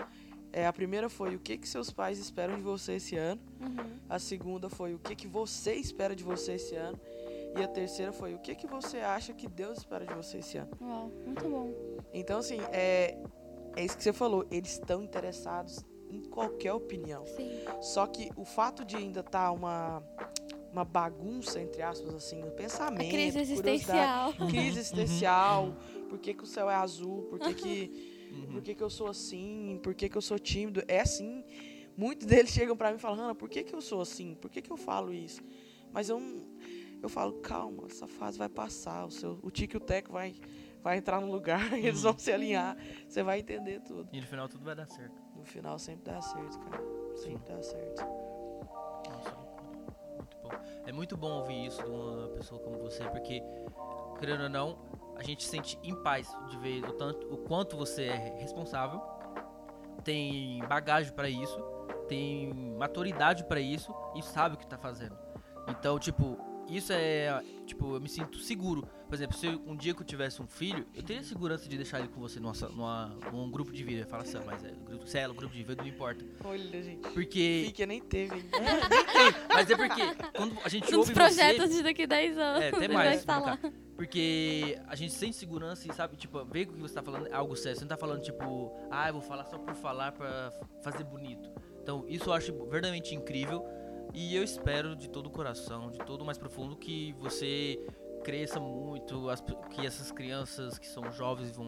É, 0.52 0.66
a 0.66 0.74
primeira 0.74 1.10
foi 1.10 1.36
o 1.36 1.40
que 1.40 1.58
que 1.58 1.68
seus 1.68 1.92
pais 1.92 2.18
esperam 2.18 2.56
de 2.56 2.62
você 2.62 2.94
esse 2.94 3.16
ano. 3.16 3.42
Uhum. 3.60 4.00
A 4.10 4.18
segunda 4.20 4.70
foi 4.70 4.94
o 4.94 5.00
que 5.00 5.16
que 5.16 5.28
você 5.28 5.74
espera 5.74 6.16
de 6.16 6.24
você 6.24 6.54
esse 6.54 6.76
ano. 6.76 7.00
E 7.58 7.64
a 7.64 7.68
terceira 7.68 8.12
foi 8.12 8.34
o 8.34 8.40
que 8.40 8.56
que 8.56 8.68
você 8.68 8.98
acha 9.00 9.34
que 9.34 9.48
Deus 9.48 9.80
espera 9.80 10.06
de 10.06 10.14
você 10.14 10.38
esse 10.38 10.58
ano. 10.58 10.72
Uau, 10.82 11.12
muito 11.26 11.50
bom. 11.50 11.74
Então, 12.14 12.40
assim, 12.40 12.60
é, 12.72 13.18
é 13.76 13.86
isso 13.86 13.98
que 13.98 14.04
você 14.04 14.14
falou. 14.14 14.46
Eles 14.52 14.74
estão 14.74 15.02
interessados 15.04 15.84
em 16.10 16.22
qualquer 16.24 16.74
opinião. 16.74 17.26
Sim. 17.26 17.52
Só 17.82 18.06
que 18.08 18.30
o 18.36 18.46
fato 18.46 18.84
de 18.84 18.96
ainda 18.96 19.22
estar 19.22 19.52
uma, 19.52 20.04
uma 20.72 20.86
bagunça, 20.86 21.60
entre 21.60 21.82
aspas, 21.82 22.14
assim, 22.14 22.40
no 22.40 22.48
A 22.48 22.52
pensamento, 22.52 23.10
crise 23.10 23.38
curiosidade, 23.40 23.72
existencial. 23.72 24.34
crise 24.50 24.80
existencial, 24.80 25.76
por 26.10 26.20
que, 26.20 26.34
que 26.34 26.44
o 26.44 26.48
céu 26.48 26.70
é 26.70 26.76
azul, 26.76 27.24
por 27.24 27.40
que, 27.40 27.54
que, 27.54 28.18
Uhum. 28.32 28.54
por 28.54 28.62
que, 28.62 28.76
que 28.76 28.84
eu 28.84 28.90
sou 28.90 29.08
assim, 29.08 29.80
por 29.82 29.94
que, 29.94 30.10
que 30.10 30.18
eu 30.18 30.22
sou 30.22 30.38
tímido. 30.38 30.84
É 30.88 31.02
assim. 31.02 31.44
Muitos 31.98 32.26
deles 32.28 32.52
chegam 32.52 32.78
pra 32.78 32.92
mim 32.92 32.98
e 32.98 33.00
falam, 33.00 33.18
Hannah, 33.18 33.36
por 33.36 33.50
que, 33.50 33.64
que 33.64 33.74
eu 33.74 33.82
sou 33.82 34.02
assim? 34.02 34.36
Por 34.36 34.50
que, 34.50 34.62
que 34.62 34.72
eu 34.72 34.78
falo 34.78 35.14
isso? 35.14 35.42
Mas 35.92 36.10
eu, 36.10 36.22
eu 37.02 37.10
falo, 37.10 37.34
calma, 37.42 37.86
essa 37.88 38.08
fase 38.08 38.38
vai 38.38 38.50
passar, 38.50 39.06
o, 39.06 39.12
seu, 39.12 39.40
o 39.42 39.50
Tico 39.50 39.76
e 39.76 39.78
o 39.78 39.80
Teco 39.80 40.12
vai, 40.12 40.36
vai 40.84 40.98
entrar 40.98 41.20
no 41.20 41.32
lugar, 41.32 41.74
eles 41.78 42.04
vão 42.04 42.18
se 42.18 42.32
alinhar, 42.32 42.78
você 43.08 43.24
vai 43.24 43.40
entender 43.40 43.82
tudo. 43.82 44.08
E 44.14 44.20
no 44.22 44.28
final 44.28 44.48
tudo 44.48 44.64
vai 44.64 44.76
dar 44.76 44.88
certo. 44.88 45.22
No 45.36 45.44
final 45.44 45.80
sempre 45.80 46.12
dá 46.12 46.22
certo, 46.22 46.60
cara. 46.60 46.84
Sempre 47.16 47.54
dá 47.54 47.62
certo. 47.62 48.06
Nossa, 49.10 49.36
muito 50.16 50.38
bom. 50.44 50.50
É 50.86 50.92
muito 50.92 51.18
bom 51.18 51.40
ouvir 51.40 51.66
isso 51.66 51.82
de 51.84 51.90
uma 51.90 52.30
pessoa 52.30 52.62
como 52.62 52.78
você, 52.78 53.04
porque, 53.10 53.42
querendo 54.20 54.44
ou 54.44 54.50
não, 54.50 54.78
a 55.20 55.24
gente 55.24 55.44
se 55.44 55.50
sente 55.50 55.78
em 55.84 55.94
paz 55.94 56.28
de 56.50 56.58
ver 56.58 56.84
o, 56.86 56.94
tanto, 56.94 57.28
o 57.32 57.38
quanto 57.38 57.76
você 57.76 58.04
é 58.06 58.38
responsável, 58.40 59.02
tem 60.04 60.60
bagagem 60.68 61.12
pra 61.14 61.30
isso, 61.30 61.60
tem 62.08 62.54
maturidade 62.78 63.44
pra 63.44 63.60
isso 63.60 63.94
e 64.16 64.24
sabe 64.24 64.56
o 64.56 64.58
que 64.58 64.66
tá 64.66 64.78
fazendo. 64.78 65.18
Então, 65.68 66.00
tipo, 66.00 66.38
isso 66.70 66.92
é. 66.94 67.44
Tipo, 67.66 67.96
eu 67.96 68.02
me 68.02 68.08
sinto 68.10 68.40
seguro. 68.40 68.88
Por 69.08 69.14
exemplo, 69.16 69.36
se 69.38 69.48
um 69.48 69.76
dia 69.76 69.94
que 69.94 70.02
eu 70.02 70.06
tivesse 70.06 70.42
um 70.42 70.48
filho, 70.48 70.88
eu 70.96 71.04
teria 71.04 71.24
segurança 71.24 71.68
de 71.68 71.76
deixar 71.76 72.00
ele 72.00 72.08
com 72.08 72.20
você 72.20 72.40
numa, 72.40 72.54
numa, 72.70 73.06
num 73.32 73.52
grupo 73.52 73.72
de 73.72 73.84
vida. 73.84 74.08
Fala 74.08 74.24
assim, 74.24 74.38
"Ah, 74.38 74.44
mas 74.46 74.64
é 74.64 74.72
grupo, 74.72 75.06
célula, 75.08 75.38
grupo 75.38 75.54
de 75.54 75.64
vida, 75.64 75.82
não 75.82 75.88
importa. 75.90 76.24
Olha, 76.46 76.82
gente. 76.82 77.10
Porque. 77.10 77.64
Fique 77.68 77.86
nem 77.86 78.00
teve 78.02 78.34
ainda. 78.54 78.58
Mas 79.50 79.70
é 79.70 79.76
porque 79.76 80.02
quando 80.36 80.58
a 80.64 80.70
gente 80.70 80.86
dos 80.86 80.94
ouve 81.00 81.14
projetos 81.14 81.68
você, 81.70 81.76
de 81.78 81.84
daqui 81.84 82.04
a 82.04 82.08
10 82.08 82.38
anos. 82.38 82.62
é, 82.62 82.68
até 82.70 82.88
mais, 82.88 83.10
vai 83.10 83.16
estar 83.16 83.40
lá. 83.40 83.60
Porque 84.00 84.80
a 84.88 84.96
gente 84.96 85.12
sente 85.12 85.36
segurança 85.36 85.86
e 85.86 85.94
sabe, 85.94 86.16
tipo, 86.16 86.42
vê 86.46 86.66
que 86.66 86.72
o 86.72 86.76
que 86.76 86.82
você 86.82 86.94
tá 86.96 87.04
falando 87.04 87.28
é 87.28 87.34
algo 87.34 87.54
sério. 87.54 87.78
Você 87.78 87.84
não 87.84 87.90
tá 87.90 87.98
falando 87.98 88.22
tipo, 88.22 88.72
ah, 88.90 89.10
eu 89.10 89.14
vou 89.14 89.22
falar 89.22 89.44
só 89.44 89.58
por 89.58 89.76
falar 89.76 90.14
pra 90.14 90.54
fazer 90.82 91.04
bonito. 91.04 91.52
Então, 91.84 92.06
isso 92.08 92.30
eu 92.30 92.34
acho 92.34 92.54
verdadeiramente 92.54 93.14
incrível 93.14 93.62
e 94.14 94.34
eu 94.38 94.42
espero 94.42 94.96
de 94.96 95.10
todo 95.10 95.26
o 95.28 95.30
coração, 95.30 95.92
de 95.92 95.98
todo 95.98 96.22
o 96.22 96.26
mais 96.26 96.38
profundo 96.38 96.78
que 96.78 97.12
você 97.20 97.78
cresça 98.24 98.58
muito, 98.58 99.30
as- 99.30 99.44
que 99.72 99.86
essas 99.86 100.14
crianças 100.14 100.80
que 100.80 100.88
são 100.88 101.12
jovens 101.12 101.52
vão 101.58 101.68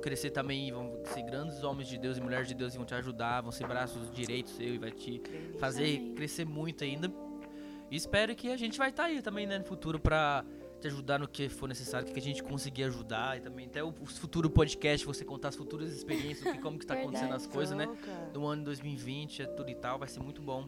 crescer 0.00 0.30
também, 0.30 0.72
vão 0.72 1.02
ser 1.04 1.22
grandes 1.22 1.62
homens 1.62 1.86
de 1.86 1.98
Deus 1.98 2.16
e 2.16 2.20
mulheres 2.22 2.48
de 2.48 2.54
Deus 2.54 2.72
e 2.72 2.78
vão 2.78 2.86
te 2.86 2.94
ajudar, 2.94 3.42
vão 3.42 3.52
ser 3.52 3.66
braços 3.66 4.10
direitos 4.10 4.54
seu 4.54 4.68
e 4.74 4.78
vai 4.78 4.90
te 4.90 5.20
fazer 5.58 6.14
crescer 6.16 6.46
muito 6.46 6.82
ainda. 6.82 7.12
E 7.90 7.96
espero 7.96 8.34
que 8.34 8.50
a 8.50 8.56
gente 8.56 8.78
vai 8.78 8.88
estar 8.88 9.04
aí 9.04 9.20
também, 9.20 9.46
né, 9.46 9.58
no 9.58 9.66
futuro 9.66 10.00
pra 10.00 10.42
te 10.82 10.88
ajudar 10.88 11.18
no 11.18 11.28
que 11.28 11.48
for 11.48 11.68
necessário, 11.68 12.12
que 12.12 12.18
a 12.18 12.22
gente 12.22 12.42
conseguir 12.42 12.84
ajudar 12.84 13.38
e 13.38 13.40
também 13.40 13.66
até 13.66 13.82
o 13.82 13.92
futuro 13.92 14.50
podcast, 14.50 15.06
você 15.06 15.24
contar 15.24 15.48
as 15.48 15.56
futuras 15.56 15.92
experiências, 15.92 16.50
que, 16.50 16.58
como 16.58 16.78
que 16.78 16.84
tá 16.84 16.94
acontecendo 16.94 17.34
as 17.34 17.46
coisas, 17.46 17.76
né? 17.76 17.88
Do 18.32 18.44
ano 18.46 18.64
2020, 18.64 19.42
é 19.42 19.46
tudo 19.46 19.70
e 19.70 19.74
tal, 19.74 19.98
vai 19.98 20.08
ser 20.08 20.20
muito 20.20 20.42
bom. 20.42 20.66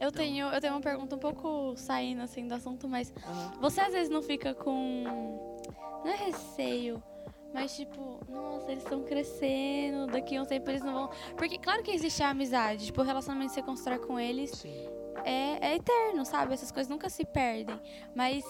Eu 0.00 0.10
tenho, 0.10 0.48
eu 0.48 0.60
tenho 0.60 0.72
uma 0.72 0.80
pergunta 0.80 1.14
um 1.14 1.18
pouco 1.18 1.74
saindo 1.76 2.22
assim 2.22 2.48
do 2.48 2.54
assunto, 2.54 2.88
mas 2.88 3.12
Aham. 3.24 3.52
você 3.60 3.80
às 3.80 3.92
vezes 3.92 4.08
não 4.08 4.22
fica 4.22 4.52
com. 4.54 5.54
Não 6.04 6.10
é 6.10 6.16
receio, 6.16 7.00
mas 7.54 7.76
tipo, 7.76 8.18
nossa, 8.28 8.72
eles 8.72 8.82
estão 8.82 9.04
crescendo, 9.04 10.08
daqui 10.08 10.36
a 10.36 10.42
um 10.42 10.46
tempo 10.46 10.68
eles 10.70 10.82
não 10.82 10.92
vão. 10.92 11.10
Porque 11.36 11.58
claro 11.58 11.82
que 11.82 11.92
existe 11.92 12.22
a 12.22 12.30
amizade, 12.30 12.86
tipo, 12.86 13.00
o 13.00 13.04
relacionamento 13.04 13.50
que 13.50 13.54
você 13.54 13.62
constrói 13.62 13.98
com 13.98 14.18
eles 14.18 14.50
Sim. 14.50 14.88
é, 15.24 15.68
é 15.68 15.76
eterno, 15.76 16.24
sabe? 16.24 16.52
Essas 16.54 16.72
coisas 16.72 16.90
nunca 16.90 17.08
se 17.08 17.24
perdem. 17.24 17.78
Mas 18.12 18.44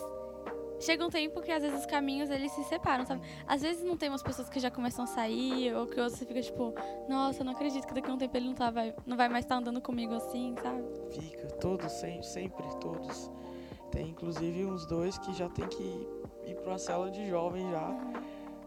chega 0.82 1.06
um 1.06 1.10
tempo 1.10 1.40
que 1.40 1.50
às 1.50 1.62
vezes 1.62 1.80
os 1.80 1.86
caminhos 1.86 2.28
eles 2.30 2.52
se 2.52 2.62
separam, 2.64 3.06
sabe? 3.06 3.22
Às 3.46 3.62
vezes 3.62 3.82
não 3.82 3.96
tem 3.96 4.08
umas 4.08 4.22
pessoas 4.22 4.48
que 4.48 4.60
já 4.60 4.70
começam 4.70 5.04
a 5.04 5.06
sair, 5.06 5.74
ou 5.74 5.86
que 5.86 5.98
outras 6.00 6.18
você 6.18 6.26
fica 6.26 6.42
tipo, 6.42 6.74
nossa, 7.08 7.40
eu 7.40 7.44
não 7.44 7.52
acredito 7.52 7.86
que 7.86 7.94
daqui 7.94 8.10
a 8.10 8.14
um 8.14 8.18
tempo 8.18 8.36
ele 8.36 8.46
não, 8.48 8.54
tá, 8.54 8.70
vai, 8.70 8.94
não 9.06 9.16
vai 9.16 9.28
mais 9.28 9.44
estar 9.44 9.56
andando 9.56 9.80
comigo 9.80 10.14
assim, 10.14 10.54
sabe? 10.62 10.82
Fica, 11.10 11.46
todos, 11.54 11.90
sempre, 11.92 12.26
sempre 12.26 12.64
todos. 12.80 13.30
Tem 13.90 14.08
inclusive 14.08 14.64
uns 14.64 14.86
dois 14.86 15.18
que 15.18 15.32
já 15.34 15.48
tem 15.50 15.66
que 15.68 15.82
ir 16.46 16.54
pra 16.56 16.70
uma 16.72 16.78
célula 16.78 17.10
de 17.10 17.28
jovens 17.28 17.70
já. 17.70 17.96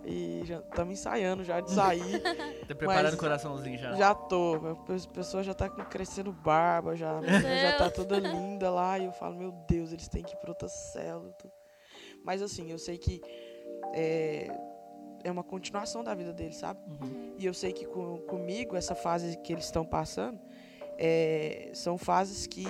E 0.07 0.43
já 0.45 0.59
estamos 0.59 0.93
ensaiando 0.99 1.43
já 1.43 1.59
de 1.61 1.71
sair. 1.73 2.21
Tá 2.67 2.75
preparando 2.75 3.15
o 3.15 3.17
coraçãozinho 3.17 3.75
já. 3.79 3.93
já 3.95 4.13
tô. 4.13 4.53
A 4.71 4.75
pe- 4.75 5.07
pessoa 5.11 5.41
já 5.41 5.55
tá 5.55 5.67
crescendo 5.67 6.31
barba, 6.31 6.95
já, 6.95 7.19
já 7.23 7.75
tá 7.75 7.89
toda 7.89 8.19
linda 8.19 8.69
lá. 8.69 8.99
E 8.99 9.05
eu 9.05 9.11
falo, 9.11 9.35
meu 9.35 9.51
Deus, 9.67 9.91
eles 9.91 10.07
têm 10.07 10.21
que 10.21 10.33
ir 10.35 10.37
pra 10.37 10.51
outra 10.51 10.67
célula. 10.69 11.33
Mas 12.25 12.41
assim, 12.41 12.71
eu 12.71 12.79
sei 12.79 12.97
que 12.97 13.21
é, 13.93 14.47
é 15.23 15.31
uma 15.31 15.43
continuação 15.43 16.03
da 16.03 16.15
vida 16.15 16.33
deles, 16.33 16.57
sabe? 16.57 16.79
Uhum. 16.89 17.35
E 17.37 17.45
eu 17.45 17.53
sei 17.53 17.71
que 17.71 17.85
com- 17.85 18.17
comigo, 18.27 18.75
essa 18.75 18.95
fase 18.95 19.37
que 19.37 19.53
eles 19.53 19.65
estão 19.65 19.85
passando, 19.85 20.39
é, 20.97 21.69
são 21.75 21.97
fases 21.99 22.47
que 22.47 22.65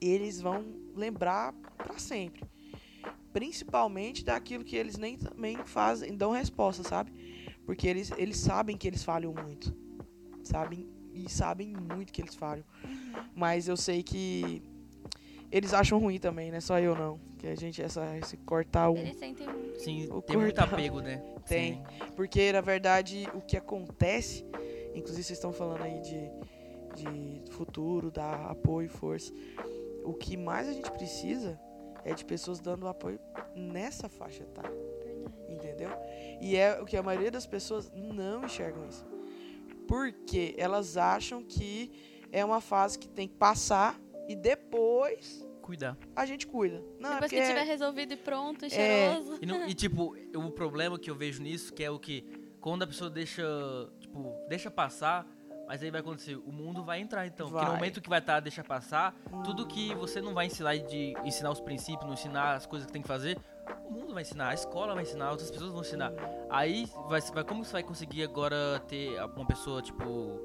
eles 0.00 0.40
vão 0.40 0.64
lembrar 0.94 1.52
pra 1.76 1.98
sempre. 1.98 2.44
Principalmente 3.32 4.24
daquilo 4.24 4.64
que 4.64 4.76
eles 4.76 4.96
nem 4.96 5.18
também 5.18 5.56
fazem, 5.66 6.16
dão 6.16 6.30
resposta, 6.30 6.82
sabe? 6.84 7.12
Porque 7.66 7.88
eles, 7.88 8.12
eles 8.16 8.36
sabem 8.38 8.76
que 8.76 8.86
eles 8.86 9.02
falham 9.02 9.34
muito. 9.34 9.76
Sabem 10.44 10.88
e 11.12 11.28
sabem 11.28 11.72
muito 11.74 12.12
que 12.12 12.22
eles 12.22 12.36
falham. 12.36 12.64
Mas 13.34 13.66
eu 13.66 13.76
sei 13.76 14.02
que 14.02 14.62
eles 15.50 15.72
acham 15.72 15.98
ruim 15.98 16.18
também, 16.18 16.50
né? 16.50 16.60
Só 16.60 16.78
eu 16.78 16.94
não. 16.94 17.18
Que 17.38 17.46
a 17.48 17.54
gente, 17.54 17.82
essa, 17.82 18.16
esse 18.18 18.36
cortar 18.38 18.90
o. 18.90 18.96
Eles 18.96 19.16
sentem 19.16 19.48
muito. 19.48 19.80
Sim, 19.80 20.08
O 20.10 20.22
tem 20.22 20.36
muito 20.36 20.58
apego, 20.58 21.00
né? 21.00 21.22
Tem. 21.46 21.74
Sim. 21.74 21.82
Porque, 22.16 22.50
na 22.52 22.60
verdade, 22.60 23.28
o 23.34 23.40
que 23.40 23.56
acontece, 23.56 24.44
inclusive 24.94 25.22
vocês 25.22 25.30
estão 25.38 25.52
falando 25.52 25.82
aí 25.82 26.00
de, 26.00 26.30
de 27.42 27.50
futuro, 27.52 28.10
dar 28.10 28.50
apoio, 28.50 28.88
força. 28.88 29.32
O 30.04 30.12
que 30.14 30.36
mais 30.36 30.68
a 30.68 30.72
gente 30.72 30.90
precisa 30.90 31.60
é 32.04 32.14
de 32.14 32.24
pessoas 32.24 32.58
dando 32.60 32.86
apoio 32.88 33.18
nessa 33.54 34.08
faixa 34.08 34.42
etária, 34.44 34.70
Verdade. 35.04 35.34
entendeu? 35.48 35.90
E 36.40 36.56
é 36.56 36.80
o 36.80 36.84
que 36.84 36.96
a 36.96 37.02
maioria 37.02 37.30
das 37.30 37.46
pessoas 37.46 37.90
não 37.94 38.44
enxergam 38.44 38.86
isso. 38.88 39.04
Porque 39.88 40.54
elas 40.58 40.96
acham 40.96 41.42
que 41.44 41.90
é 42.32 42.44
uma 42.44 42.60
fase 42.60 42.98
que 42.98 43.08
tem 43.08 43.28
que 43.28 43.34
passar 43.34 44.00
e 44.28 44.34
depois 44.36 45.46
Cuidar. 45.62 45.96
a 46.14 46.24
gente 46.26 46.46
cuida. 46.46 46.82
Não, 47.00 47.10
é 47.10 47.14
Depois 47.14 47.30
que 47.30 47.36
porque 47.36 47.48
tiver 47.48 47.64
resolvido 47.64 48.12
e 48.12 48.16
pronto, 48.16 48.64
e 48.64 48.66
É. 48.66 48.70
cheiroso. 48.70 49.38
E, 49.42 49.46
não- 49.46 49.66
e, 49.66 49.74
tipo, 49.74 50.14
o 50.34 50.50
problema 50.50 50.98
que 50.98 51.10
eu 51.10 51.14
vejo 51.14 51.42
nisso, 51.42 51.72
que 51.72 51.82
é 51.82 51.90
o 51.90 51.98
que 51.98 52.24
quando 52.60 52.82
a 52.82 52.86
pessoa 52.86 53.08
deixa, 53.10 53.42
tipo, 54.00 54.32
deixa 54.48 54.70
passar, 54.70 55.26
mas 55.68 55.82
aí 55.82 55.90
vai 55.90 56.00
acontecer, 56.00 56.36
o 56.36 56.52
mundo 56.52 56.84
vai 56.84 57.00
entrar 57.00 57.26
então. 57.26 57.48
Porque 57.48 57.64
no 57.64 57.70
Vai. 57.72 57.76
momento 57.80 58.00
que 58.00 58.08
vai 58.08 58.20
estar, 58.20 58.38
deixa 58.40 58.62
passar, 58.62 59.14
tudo 59.44 59.66
que 59.66 59.92
você 59.94 60.20
não 60.20 60.32
vai 60.34 60.46
ensinar 60.46 60.76
de 60.76 61.14
ensinar 61.24 61.50
os 61.50 61.60
princípios, 61.60 62.04
não 62.04 62.14
ensinar 62.14 62.54
as 62.54 62.66
coisas 62.66 62.86
que 62.86 62.92
tem 62.92 63.02
que 63.02 63.08
fazer, 63.08 63.36
o 63.84 63.90
mundo 63.92 64.14
vai 64.14 64.22
ensinar, 64.22 64.50
a 64.50 64.54
escola 64.54 64.94
vai 64.94 65.02
ensinar, 65.02 65.30
outras 65.32 65.50
pessoas 65.50 65.72
vão 65.72 65.80
ensinar. 65.80 66.12
Aí 66.48 66.86
vai, 67.08 67.20
vai 67.20 67.44
como 67.44 67.64
você 67.64 67.72
vai 67.72 67.82
conseguir 67.82 68.22
agora 68.22 68.80
ter 68.86 69.20
uma 69.24 69.46
pessoa, 69.46 69.82
tipo, 69.82 70.40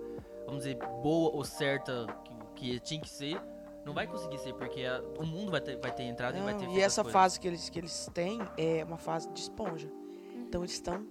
vamos 0.45 0.63
dizer, 0.63 0.75
boa 1.03 1.31
ou 1.35 1.43
certa 1.43 2.07
que, 2.55 2.73
que 2.73 2.79
tinha 2.79 2.99
que 3.01 3.09
ser? 3.09 3.39
Não 3.85 3.93
vai 3.93 4.05
conseguir 4.07 4.37
ser, 4.39 4.53
porque 4.53 4.81
a- 4.83 5.01
o 5.19 5.25
mundo 5.25 5.51
vai 5.51 5.61
ter, 5.61 5.77
vai 5.77 5.91
ter 5.93 6.03
entrado 6.03 6.37
e 6.37 6.41
vai 6.41 6.55
ter 6.57 6.65
Não, 6.67 6.75
e 6.75 6.79
essa 6.81 7.03
fase 7.03 7.39
que 7.39 7.47
eles, 7.47 7.69
que 7.69 7.79
eles 7.79 8.09
têm 8.13 8.39
é 8.57 8.83
uma 8.83 8.97
fase 8.97 9.27
de 9.29 9.39
esponja. 9.39 9.91
Então 10.35 10.61
eles 10.61 10.73
estão 10.73 11.05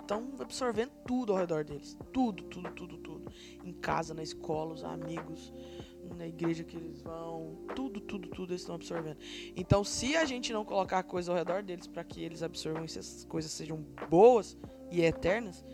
estão 0.00 0.28
absorvendo 0.38 0.90
tudo 1.06 1.32
ao 1.32 1.38
redor 1.38 1.64
deles. 1.64 1.96
Tudo, 2.12 2.42
tudo, 2.44 2.70
tudo, 2.72 2.98
tudo. 2.98 3.32
Em 3.64 3.72
casa, 3.72 4.12
na 4.12 4.22
escola, 4.22 4.74
os 4.74 4.84
amigos, 4.84 5.50
na 6.18 6.26
igreja 6.26 6.62
que 6.62 6.76
eles 6.76 7.00
vão. 7.00 7.56
Tudo, 7.74 8.00
tudo, 8.02 8.28
tudo 8.28 8.50
eles 8.52 8.60
estão 8.60 8.74
absorvendo. 8.74 9.16
Então, 9.56 9.82
se 9.82 10.14
a 10.14 10.26
gente 10.26 10.52
não 10.52 10.62
colocar 10.62 11.02
coisa 11.04 11.32
ao 11.32 11.38
redor 11.38 11.62
deles 11.62 11.86
para 11.86 12.04
que 12.04 12.22
eles 12.22 12.42
absorvam 12.42 12.82
e 12.82 12.84
essas 12.84 13.24
coisas 13.24 13.50
sejam 13.50 13.78
boas 14.10 14.58
e 14.90 15.02
eternas, 15.02 15.64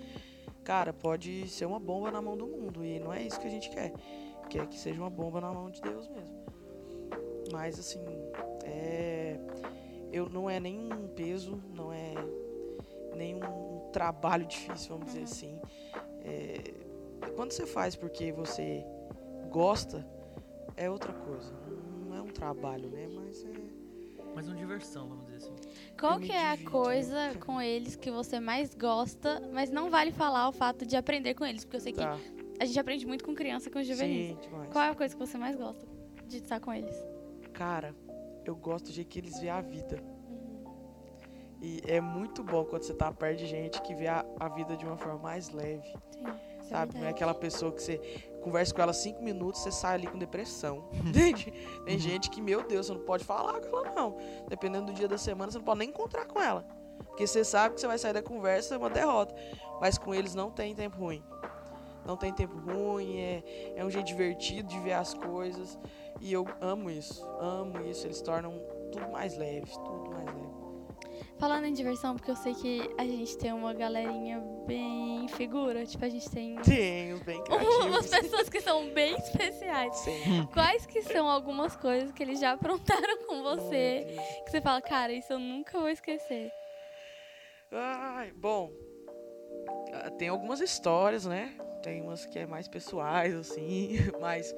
cara, 0.63 0.93
pode 0.93 1.49
ser 1.49 1.67
uma 1.67 1.81
bomba 1.81 2.13
na 2.13 2.23
mão 2.23 2.37
do 2.37 2.47
mundo. 2.47 2.85
E 2.85 3.01
não 3.01 3.13
é 3.13 3.25
isso 3.27 3.41
que 3.41 3.49
a 3.49 3.51
gente 3.51 3.69
quer. 3.69 3.93
Quer 4.51 4.67
que 4.67 4.77
seja 4.77 5.01
uma 5.01 5.09
bomba 5.09 5.41
na 5.41 5.53
mão 5.53 5.71
de 5.71 5.81
Deus 5.81 6.09
mesmo. 6.09 6.45
Mas 7.53 7.79
assim, 7.79 8.05
é. 8.65 9.39
Eu, 10.13 10.29
não 10.29 10.51
é 10.51 10.59
nenhum 10.59 11.07
peso, 11.15 11.63
não 11.73 11.93
é 11.93 12.15
nenhum 13.15 13.89
trabalho 13.93 14.45
difícil, 14.45 14.89
vamos 14.97 15.07
dizer 15.07 15.23
assim. 15.23 15.57
É, 16.25 16.75
quando 17.37 17.53
você 17.53 17.65
faz 17.65 17.95
porque 17.95 18.33
você 18.33 18.85
gosta, 19.51 20.05
é 20.77 20.91
outra 20.91 21.13
coisa. 21.13 21.53
Não 22.09 22.17
é 22.17 22.21
um 22.21 22.27
trabalho, 22.27 22.91
né? 22.91 23.07
Mas 23.07 23.45
é. 23.45 23.81
Mas 24.35 24.49
uma 24.49 24.57
diversão, 24.57 25.09
vamos 25.09 25.27
dizer 25.27 25.37
assim. 25.37 25.55
Qual 25.99 26.19
que 26.19 26.33
é 26.33 26.53
a 26.53 26.59
coisa 26.59 27.37
com 27.45 27.61
eles 27.61 27.95
que 27.95 28.11
você 28.11 28.41
mais 28.41 28.75
gosta, 28.75 29.49
mas 29.53 29.71
não 29.71 29.91
vale 29.91 30.11
falar 30.11 30.49
o 30.49 30.53
fato 30.53 30.85
de 30.85 30.97
aprender 30.97 31.35
com 31.35 31.45
eles? 31.45 31.65
Porque 31.65 31.77
eu 31.77 31.81
sei 31.81 31.93
que 31.93 32.01
Tá. 32.01 32.19
A 32.61 32.67
gente 32.67 32.79
aprende 32.79 33.07
muito 33.07 33.25
com 33.25 33.35
criança, 33.35 33.71
com 33.71 33.83
juvenis. 33.83 34.29
Sim, 34.29 34.39
demais. 34.43 34.71
Qual 34.71 34.85
é 34.85 34.91
a 34.91 34.95
coisa 34.95 35.15
que 35.17 35.19
você 35.19 35.39
mais 35.39 35.57
gosta 35.57 35.83
de 36.27 36.37
estar 36.37 36.61
com 36.61 36.71
eles? 36.75 36.95
Cara, 37.55 37.97
eu 38.45 38.55
gosto 38.55 38.87
do 38.87 38.93
jeito 38.93 39.09
que 39.09 39.19
eles 39.19 39.41
veem 39.41 39.51
a 39.51 39.63
vida. 39.63 39.99
E 41.63 41.81
é 41.87 42.03
muito 42.03 42.45
bom 42.45 42.67
quando 42.67 42.83
você 42.83 42.93
tá 42.93 43.11
perto 43.11 43.39
de 43.39 43.47
gente 43.47 43.81
que 43.81 43.95
vê 43.95 44.09
a, 44.09 44.27
a 44.39 44.49
vida 44.51 44.77
de 44.77 44.85
uma 44.85 44.99
forma 44.99 45.19
mais 45.19 45.49
leve. 45.49 45.89
Sim, 46.11 46.23
isso 46.59 46.69
Sabe? 46.69 46.99
Não 46.99 47.07
é 47.07 47.09
aquela 47.09 47.33
pessoa 47.33 47.73
que 47.73 47.83
você 47.83 47.97
conversa 48.43 48.75
com 48.75 48.83
ela 48.83 48.93
cinco 48.93 49.23
minutos, 49.23 49.63
você 49.63 49.73
sai 49.73 49.95
ali 49.95 50.07
com 50.07 50.19
depressão. 50.19 50.87
Entende? 50.93 51.51
Tem 51.87 51.99
gente 51.99 52.29
que, 52.29 52.43
meu 52.43 52.63
Deus, 52.63 52.89
você 52.89 52.93
não 52.93 53.01
pode 53.01 53.25
falar 53.25 53.59
com 53.59 53.75
ela, 53.75 53.95
não. 53.95 54.19
Dependendo 54.49 54.87
do 54.87 54.93
dia 54.93 55.09
da 55.09 55.17
semana, 55.17 55.51
você 55.51 55.57
não 55.57 55.65
pode 55.65 55.79
nem 55.79 55.89
encontrar 55.89 56.27
com 56.27 56.39
ela. 56.39 56.63
Porque 57.07 57.27
você 57.27 57.43
sabe 57.43 57.75
que 57.75 57.81
você 57.81 57.87
vai 57.87 57.97
sair 57.97 58.13
da 58.13 58.23
conversa 58.23 58.77
uma 58.77 58.91
derrota. 58.91 59.35
Mas 59.81 59.97
com 59.97 60.15
eles 60.15 60.35
não 60.35 60.51
tem 60.51 60.75
tempo 60.75 60.99
ruim. 60.99 61.23
Não 62.05 62.17
tem 62.17 62.33
tempo 62.33 62.57
ruim, 62.59 63.19
é, 63.19 63.73
é 63.77 63.85
um 63.85 63.91
jeito 63.91 64.07
divertido 64.07 64.69
de 64.69 64.79
ver 64.81 64.93
as 64.95 65.15
coisas. 65.15 65.79
E 66.21 66.33
eu 66.33 66.47
amo 66.61 66.91
isso. 66.91 67.25
Amo 67.39 67.85
isso. 67.87 68.07
Eles 68.07 68.21
tornam 68.21 68.59
tudo 68.91 69.09
mais 69.11 69.37
leves, 69.37 69.77
tudo 69.77 70.11
mais 70.11 70.27
leve. 70.27 70.51
Falando 71.39 71.65
em 71.65 71.73
diversão, 71.73 72.15
porque 72.17 72.31
eu 72.31 72.37
sei 72.37 72.53
que 72.55 72.91
a 72.99 73.05
gente 73.05 73.39
tem 73.39 73.51
uma 73.53 73.73
galerinha 73.73 74.41
bem 74.67 75.27
figura. 75.29 75.87
Tipo, 75.87 76.05
a 76.05 76.09
gente 76.11 76.29
tem 76.31 76.57
Tem 76.61 77.13
os 77.15 77.23
bem 77.23 77.43
umas 77.49 78.07
criativos. 78.07 78.11
pessoas 78.11 78.49
que 78.51 78.61
são 78.61 78.91
bem 78.91 79.15
especiais. 79.17 79.97
Sim. 79.97 80.47
Quais 80.53 80.85
que 80.85 81.01
são 81.03 81.29
algumas 81.29 81.75
coisas 81.77 82.13
que 82.13 82.23
eles 82.23 82.41
já 82.41 82.53
aprontaram 82.53 83.25
com 83.27 83.43
você? 83.43 84.07
Que 84.45 84.51
você 84.51 84.61
fala, 84.61 84.83
cara, 84.83 85.13
isso 85.13 85.33
eu 85.33 85.39
nunca 85.39 85.79
vou 85.79 85.89
esquecer. 85.89 86.51
Ai, 87.73 88.33
bom. 88.33 88.71
ah, 89.95 90.11
Tem 90.11 90.29
algumas 90.29 90.61
histórias, 90.61 91.25
né? 91.25 91.57
Tem 91.83 92.03
umas 92.03 92.27
que 92.27 92.39
é 92.39 92.47
mais 92.47 92.69
pessoais, 92.69 93.35
assim, 93.35 93.97
mas 94.21 94.55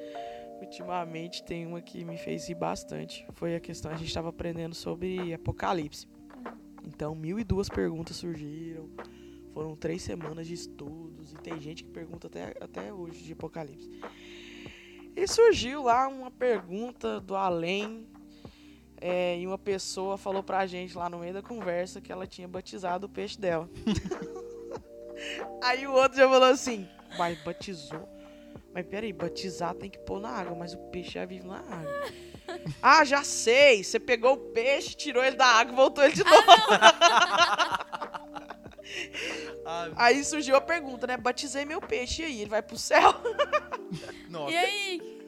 ultimamente 0.61 1.43
tem 1.43 1.67
uma 1.67 1.81
que 1.81 2.05
me 2.05 2.17
fez 2.17 2.49
rir 2.49 2.55
bastante. 2.55 3.27
Foi 3.33 3.55
a 3.55 3.61
questão, 3.61 3.91
a 3.91 3.97
gente 3.97 4.09
estava 4.09 4.29
aprendendo 4.29 4.75
sobre 4.75 5.33
Apocalipse. 5.33 6.07
Então, 6.85 7.15
mil 7.15 7.39
e 7.39 7.45
duas 7.45 7.69
perguntas 7.69 8.17
surgiram. 8.17 8.89
Foram 9.53 9.77
três 9.77 10.03
semanas 10.03 10.47
de 10.47 10.55
estudos. 10.55 11.33
E 11.33 11.37
tem 11.37 11.61
gente 11.61 11.85
que 11.85 11.91
pergunta 11.91 12.27
até, 12.27 12.55
até 12.61 12.93
hoje 12.93 13.23
de 13.23 13.33
Apocalipse. 13.33 13.89
E 15.15 15.27
surgiu 15.29 15.83
lá 15.83 16.09
uma 16.09 16.31
pergunta 16.31 17.21
do 17.21 17.37
além. 17.37 18.07
é, 19.01 19.39
e 19.39 19.47
uma 19.47 19.59
pessoa 19.59 20.17
falou 20.17 20.43
pra 20.43 20.65
gente 20.67 20.97
lá 20.97 21.11
no 21.11 21.19
meio 21.19 21.35
da 21.35 21.43
conversa 21.43 22.01
que 22.01 22.11
ela 22.11 22.27
tinha 22.27 22.47
batizado 22.47 23.07
o 23.07 23.11
peixe 23.11 23.39
dela. 23.39 23.69
Aí 25.63 25.87
o 25.87 25.93
outro 25.93 26.17
já 26.17 26.29
falou 26.29 26.49
assim: 26.49 26.89
Mas 27.19 27.39
batizou? 27.43 28.09
Mas 28.75 28.87
peraí, 28.87 29.13
batizar 29.13 29.75
tem 29.75 29.91
que 29.91 29.99
pôr 29.99 30.21
na 30.21 30.31
água, 30.31 30.55
mas 30.55 30.75
o 30.75 30.79
peixe 30.91 31.13
já 31.13 31.25
vive 31.25 31.47
na 31.47 31.59
água. 31.59 32.13
ah, 32.83 33.05
já 33.05 33.23
sei! 33.23 33.85
Você 33.85 34.01
pegou 34.01 34.35
o 34.35 34.53
peixe, 34.53 34.95
tirou 34.95 35.23
ele 35.23 35.37
da 35.37 35.47
água 35.47 35.73
e 35.73 35.77
voltou 35.77 36.05
ele 36.05 36.15
de 36.15 36.25
novo. 36.25 36.43
Aí 39.97 40.25
surgiu 40.25 40.57
a 40.57 40.61
pergunta, 40.61 41.07
né? 41.07 41.17
Batizei 41.17 41.65
meu 41.65 41.81
peixe, 41.81 42.23
e 42.23 42.25
aí? 42.25 42.41
Ele 42.41 42.51
vai 42.51 42.63
pro 42.63 42.77
céu? 42.77 43.15
Nossa. 44.29 44.53
E 44.53 44.57
aí? 44.57 45.23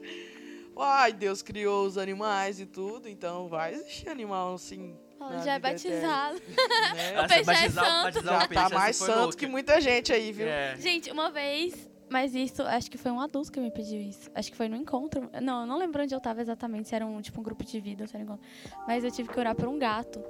Ai, 0.77 1.13
Deus 1.13 1.41
criou 1.41 1.85
os 1.85 1.97
animais 1.97 2.59
e 2.59 2.65
tudo, 2.65 3.07
então 3.07 3.47
vai 3.47 3.73
existir 3.73 4.09
animal 4.09 4.55
assim. 4.55 4.97
Já 5.43 5.53
é 5.53 5.59
batizado. 5.59 6.41
Né? 6.95 7.13
Essa 7.13 7.27
peixe 7.27 7.65
é 7.65 7.69
santo. 7.69 8.23
Já 8.23 8.45
o 8.45 8.47
tá 8.47 8.69
mais 8.69 8.95
santo 8.95 9.19
louca. 9.19 9.37
que 9.37 9.47
muita 9.47 9.81
gente 9.81 10.13
aí, 10.13 10.31
viu? 10.31 10.47
É. 10.47 10.77
Gente, 10.77 11.11
uma 11.11 11.29
vez, 11.29 11.89
mas 12.09 12.35
isso, 12.35 12.61
acho 12.63 12.89
que 12.89 12.97
foi 12.97 13.11
um 13.11 13.19
adulto 13.19 13.51
que 13.51 13.59
me 13.59 13.71
pediu 13.71 13.99
isso. 13.99 14.29
Acho 14.33 14.51
que 14.51 14.57
foi 14.57 14.69
no 14.69 14.75
encontro. 14.75 15.29
Não, 15.41 15.61
eu 15.61 15.67
não 15.67 15.77
lembro 15.77 16.03
onde 16.03 16.13
eu 16.13 16.21
tava 16.21 16.41
exatamente, 16.41 16.87
se 16.87 16.95
era 16.95 17.05
um, 17.05 17.21
tipo, 17.21 17.39
um 17.39 17.43
grupo 17.43 17.63
de 17.63 17.79
vida, 17.79 18.03
ou 18.03 18.07
se 18.07 18.15
era 18.15 18.23
um 18.23 18.27
encontro. 18.27 18.45
Mas 18.87 19.03
eu 19.03 19.11
tive 19.11 19.29
que 19.29 19.39
orar 19.39 19.55
por 19.55 19.67
um 19.67 19.77
gato. 19.77 20.23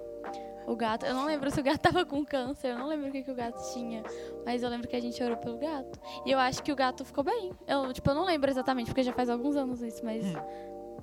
O 0.65 0.75
gato, 0.75 1.05
eu 1.05 1.13
não 1.13 1.25
lembro 1.25 1.51
se 1.51 1.59
o 1.59 1.63
gato 1.63 1.79
tava 1.79 2.03
com 2.05 2.25
câncer, 2.25 2.69
eu 2.69 2.79
não 2.79 2.87
lembro 2.87 3.09
o 3.09 3.11
que, 3.11 3.21
que 3.21 3.29
o 3.31 3.35
gato 3.35 3.61
tinha. 3.73 4.03
Mas 4.43 4.63
eu 4.63 4.69
lembro 4.69 4.87
que 4.87 4.95
a 4.95 4.99
gente 4.99 5.21
orou 5.23 5.37
pelo 5.37 5.57
gato. 5.59 5.99
E 6.25 6.31
eu 6.31 6.39
acho 6.39 6.63
que 6.63 6.71
o 6.71 6.75
gato 6.75 7.05
ficou 7.05 7.23
bem. 7.23 7.51
Eu, 7.67 7.93
tipo, 7.93 8.09
eu 8.09 8.15
não 8.15 8.25
lembro 8.25 8.49
exatamente, 8.49 8.87
porque 8.87 9.03
já 9.03 9.13
faz 9.13 9.29
alguns 9.29 9.55
anos 9.55 9.81
isso, 9.81 10.03
mas 10.03 10.23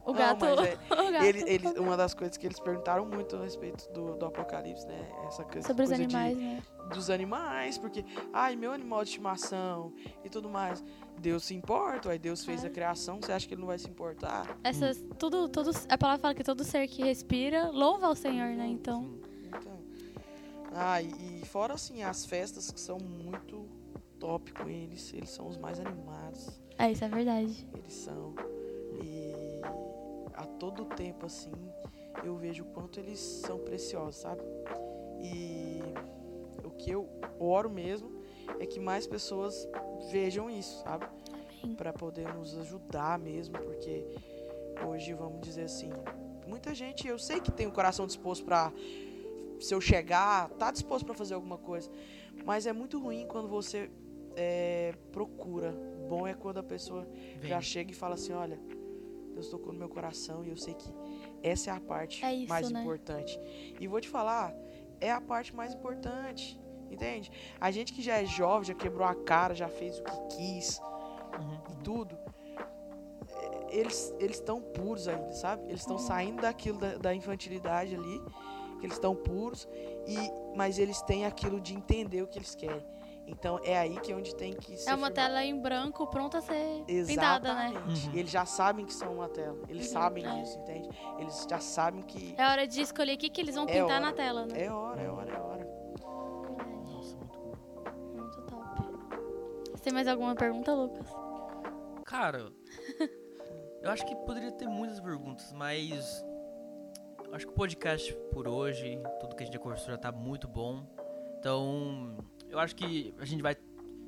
O 0.05 0.13
Não, 0.13 0.19
gato. 0.19 0.41
mas 0.45 0.59
é- 0.67 0.75
o 0.93 1.13
gato. 1.13 1.25
Ele, 1.25 1.43
ele, 1.49 1.69
uma 1.79 1.97
das 1.97 2.13
coisas 2.15 2.37
que 2.37 2.47
eles 2.47 2.59
perguntaram 2.59 3.07
muito 3.07 3.37
a 3.37 3.43
respeito 3.43 3.89
do, 3.93 4.17
do 4.17 4.27
apocalipse, 4.27 4.87
né? 4.87 5.09
Essa 5.27 5.45
coisa, 5.45 5.67
Sobre 5.69 5.85
os 5.85 5.91
coisa 5.91 6.07
de- 6.07 6.17
animais, 6.17 6.37
né? 6.39 6.63
dos 6.93 7.09
animais, 7.09 7.79
porque, 7.79 8.05
ai, 8.33 8.55
meu 8.57 8.73
animal 8.73 9.03
de 9.05 9.11
estimação 9.11 9.93
e 10.25 10.29
tudo 10.29 10.49
mais. 10.49 10.83
Deus 11.19 11.45
se 11.45 11.55
importa, 11.55 12.11
aí 12.11 12.19
Deus 12.19 12.45
fez 12.45 12.65
a 12.65 12.71
criação, 12.71 13.21
você 13.23 13.33
acha 13.33 13.47
que 13.47 13.55
ele 13.55 13.61
não 13.61 13.69
vai 13.69 13.79
se 13.79 13.89
importar? 13.89 14.59
Essas, 14.65 15.03
tudo, 15.19 15.49
tudo, 15.49 15.71
a 15.89 15.97
palavra 15.97 16.21
fala 16.21 16.35
que 16.35 16.43
todo 16.43 16.65
ser 16.65 16.89
que 16.89 17.03
respira 17.03 17.71
louva 17.71 18.07
ao 18.09 18.15
Senhor, 18.17 18.49
né? 18.57 18.67
Então, 18.67 19.03
Sim. 19.03 19.21
Então. 19.47 19.79
Ah, 20.75 21.01
e, 21.01 21.41
e 21.43 21.47
fora 21.47 21.75
assim, 21.75 22.03
as 22.03 22.25
festas 22.27 22.71
que 22.73 22.81
são 22.81 22.99
muito 22.99 23.65
top 24.19 24.53
com 24.53 24.69
eles, 24.69 25.13
eles 25.15 25.31
são 25.31 25.47
os 25.49 25.57
mais 25.57 25.79
animados. 25.79 26.49
é 26.79 26.91
isso, 26.91 27.05
é 27.05 27.09
verdade. 27.09 27.67
Eles 27.75 27.93
são. 27.95 28.35
A 30.43 30.47
todo 30.59 30.85
tempo, 30.85 31.25
assim, 31.25 31.53
eu 32.25 32.37
vejo 32.37 32.65
o 32.65 32.67
quanto 32.67 32.99
eles 32.99 33.21
são 33.21 33.61
preciosos, 33.61 34.17
sabe? 34.17 34.43
E 35.21 35.81
o 36.65 36.71
que 36.71 36.91
eu 36.91 37.09
oro 37.39 37.71
mesmo 37.71 38.11
é 38.59 38.67
que 38.67 38.81
mais 38.81 39.07
pessoas 39.07 39.69
vejam 40.11 40.51
isso, 40.51 40.83
sabe? 40.83 41.07
Pra 41.77 41.93
poder 41.93 42.35
nos 42.35 42.59
ajudar 42.59 43.21
mesmo, 43.21 43.57
porque 43.57 44.05
hoje, 44.85 45.15
vamos 45.15 45.43
dizer 45.43 45.63
assim, 45.63 45.91
muita 46.45 46.75
gente, 46.75 47.07
eu 47.07 47.21
sei 47.21 47.41
que 47.41 47.53
tem 47.53 47.69
o 47.69 47.73
coração 47.73 48.05
disposto 48.05 48.45
pra. 48.45 48.73
Se 49.61 49.73
eu 49.73 49.81
chegar, 49.81 50.49
tá 50.51 50.73
disposto 50.73 51.07
pra 51.07 51.15
fazer 51.15 51.35
alguma 51.35 51.57
coisa. 51.57 51.89
Mas 52.45 52.67
é 52.67 52.73
muito 52.73 52.99
ruim 52.99 53.29
quando 53.29 53.47
você 53.47 53.89
é, 54.35 54.93
procura. 55.13 55.73
Bom 56.09 56.27
é 56.27 56.35
quando 56.35 56.59
a 56.59 56.65
pessoa 56.65 57.07
Vem. 57.39 57.49
já 57.49 57.61
chega 57.61 57.93
e 57.93 57.95
fala 57.95 58.15
assim, 58.15 58.33
olha, 58.33 58.59
Deus 59.33 59.49
tocou 59.49 59.73
no 59.73 59.79
meu 59.79 59.89
coração 59.89 60.45
e 60.45 60.51
eu 60.51 60.57
sei 60.57 60.75
que 60.75 60.89
essa 61.43 61.71
é 61.71 61.73
a 61.73 61.81
parte 61.81 62.25
É 62.25 62.33
isso, 62.35 62.49
mais 62.49 62.71
né? 62.71 62.81
importante. 62.81 63.39
E 63.81 63.87
vou 63.87 64.01
te 64.01 64.09
falar, 64.09 64.55
é 65.01 65.11
a 65.11 65.21
parte 65.21 65.55
mais 65.55 65.75
importante, 65.75 66.61
entende? 66.91 67.31
A 67.61 67.71
gente 67.71 67.93
que 67.93 68.03
já 68.03 68.17
é 68.21 68.25
jovem, 68.27 68.65
já 68.65 68.75
quebrou 68.75 69.07
a 69.07 69.15
cara, 69.15 69.55
já 69.55 69.69
fez 69.69 69.99
o 69.99 70.03
que 70.05 70.37
quis 70.37 70.81
Uhum. 71.39 71.61
e 71.73 71.77
tudo, 71.83 72.19
é, 73.31 73.77
eles 73.79 74.15
eles 74.19 74.37
estão 74.37 74.61
puros 74.61 75.09
ainda, 75.09 75.33
sabe? 75.33 75.63
Eles 75.69 75.85
Uhum. 75.87 75.97
estão 75.97 75.99
saindo 75.99 76.43
daquilo 76.43 76.79
da, 76.79 76.97
da 76.97 77.15
infantilidade 77.15 77.95
ali, 77.95 78.21
que 78.79 78.87
eles 78.87 78.97
estão 78.97 79.15
puros 79.17 79.67
e 80.07 80.17
mas 80.55 80.79
eles 80.79 81.01
têm 81.03 81.25
aquilo 81.25 81.61
de 81.61 81.75
entender 81.75 82.23
o 82.23 82.27
que 82.27 82.39
eles 82.39 82.55
querem. 82.55 82.85
Então 83.33 83.59
é 83.65 83.77
aí 83.79 83.99
que 84.01 84.13
é 84.13 84.15
onde 84.17 84.35
tem 84.37 84.53
que 84.53 84.77
ser 84.77 84.91
É 84.91 84.95
uma 84.95 85.07
firmado. 85.09 85.15
tela 85.15 85.45
em 85.45 85.59
branco 85.61 86.07
pronta 86.07 86.39
a 86.39 86.41
ser 86.43 86.85
pintada, 86.85 87.55
né? 87.55 87.69
Exatamente. 87.71 88.07
Uhum. 88.09 88.15
Eles 88.15 88.31
já 88.31 88.45
sabem 88.45 88.85
que 88.85 88.93
são 88.95 89.15
uma 89.15 89.29
tela. 89.29 89.59
Eles 89.69 89.87
Uhum, 89.89 89.93
sabem 89.93 90.25
é. 90.27 90.41
disso, 90.43 90.59
entende? 90.61 90.89
Eles 91.19 91.47
já 91.49 91.59
sabem 91.59 92.03
que 92.03 92.35
É 92.39 92.47
hora 92.47 92.67
de 92.67 92.81
escolher 92.81 93.15
o 93.15 93.19
que, 93.19 93.31
que 93.31 93.41
eles 93.41 93.55
vão 93.55 93.65
É 93.65 93.73
pintar 93.73 93.85
hora. 93.97 94.01
na 94.01 94.13
tela, 94.13 94.47
né? 94.47 94.65
é 94.65 94.71
hora, 94.71 95.01
é 95.03 95.11
hora, 95.11 95.31
é 95.33 95.41
hora. 95.41 95.65
Verdade. 95.65 96.93
Nossa, 96.93 97.17
muito 97.17 97.39
bom. 97.39 97.53
Muito 98.21 98.43
top. 98.43 99.71
Você 99.73 99.83
tem 99.85 99.93
mais 99.93 100.07
alguma 100.07 100.35
pergunta, 100.35 100.75
Lucas? 100.75 101.07
Cara, 102.05 102.53
eu 103.81 103.91
acho 103.91 104.05
que 104.07 104.15
poderia 104.15 104.53
ter 104.53 104.69
muitas 104.69 105.01
perguntas, 105.01 105.53
mas 105.53 106.25
acho 107.33 107.47
que 107.47 107.53
o 107.53 107.57
podcast 107.57 108.15
por 108.31 108.47
hoje, 108.47 109.01
tudo 109.21 109.35
que 109.35 109.43
a 109.43 109.47
gente 109.47 109.55
já 109.55 109.61
conversou 109.61 109.91
já 109.91 109.99
tá 109.99 110.13
muito 110.13 110.47
bom. 110.47 110.87
Então, 111.39 112.17
eu 112.53 112.59
acho 112.59 112.77
que 112.77 113.15
a 113.19 113.25
gente 113.25 113.43
vai 113.43 113.57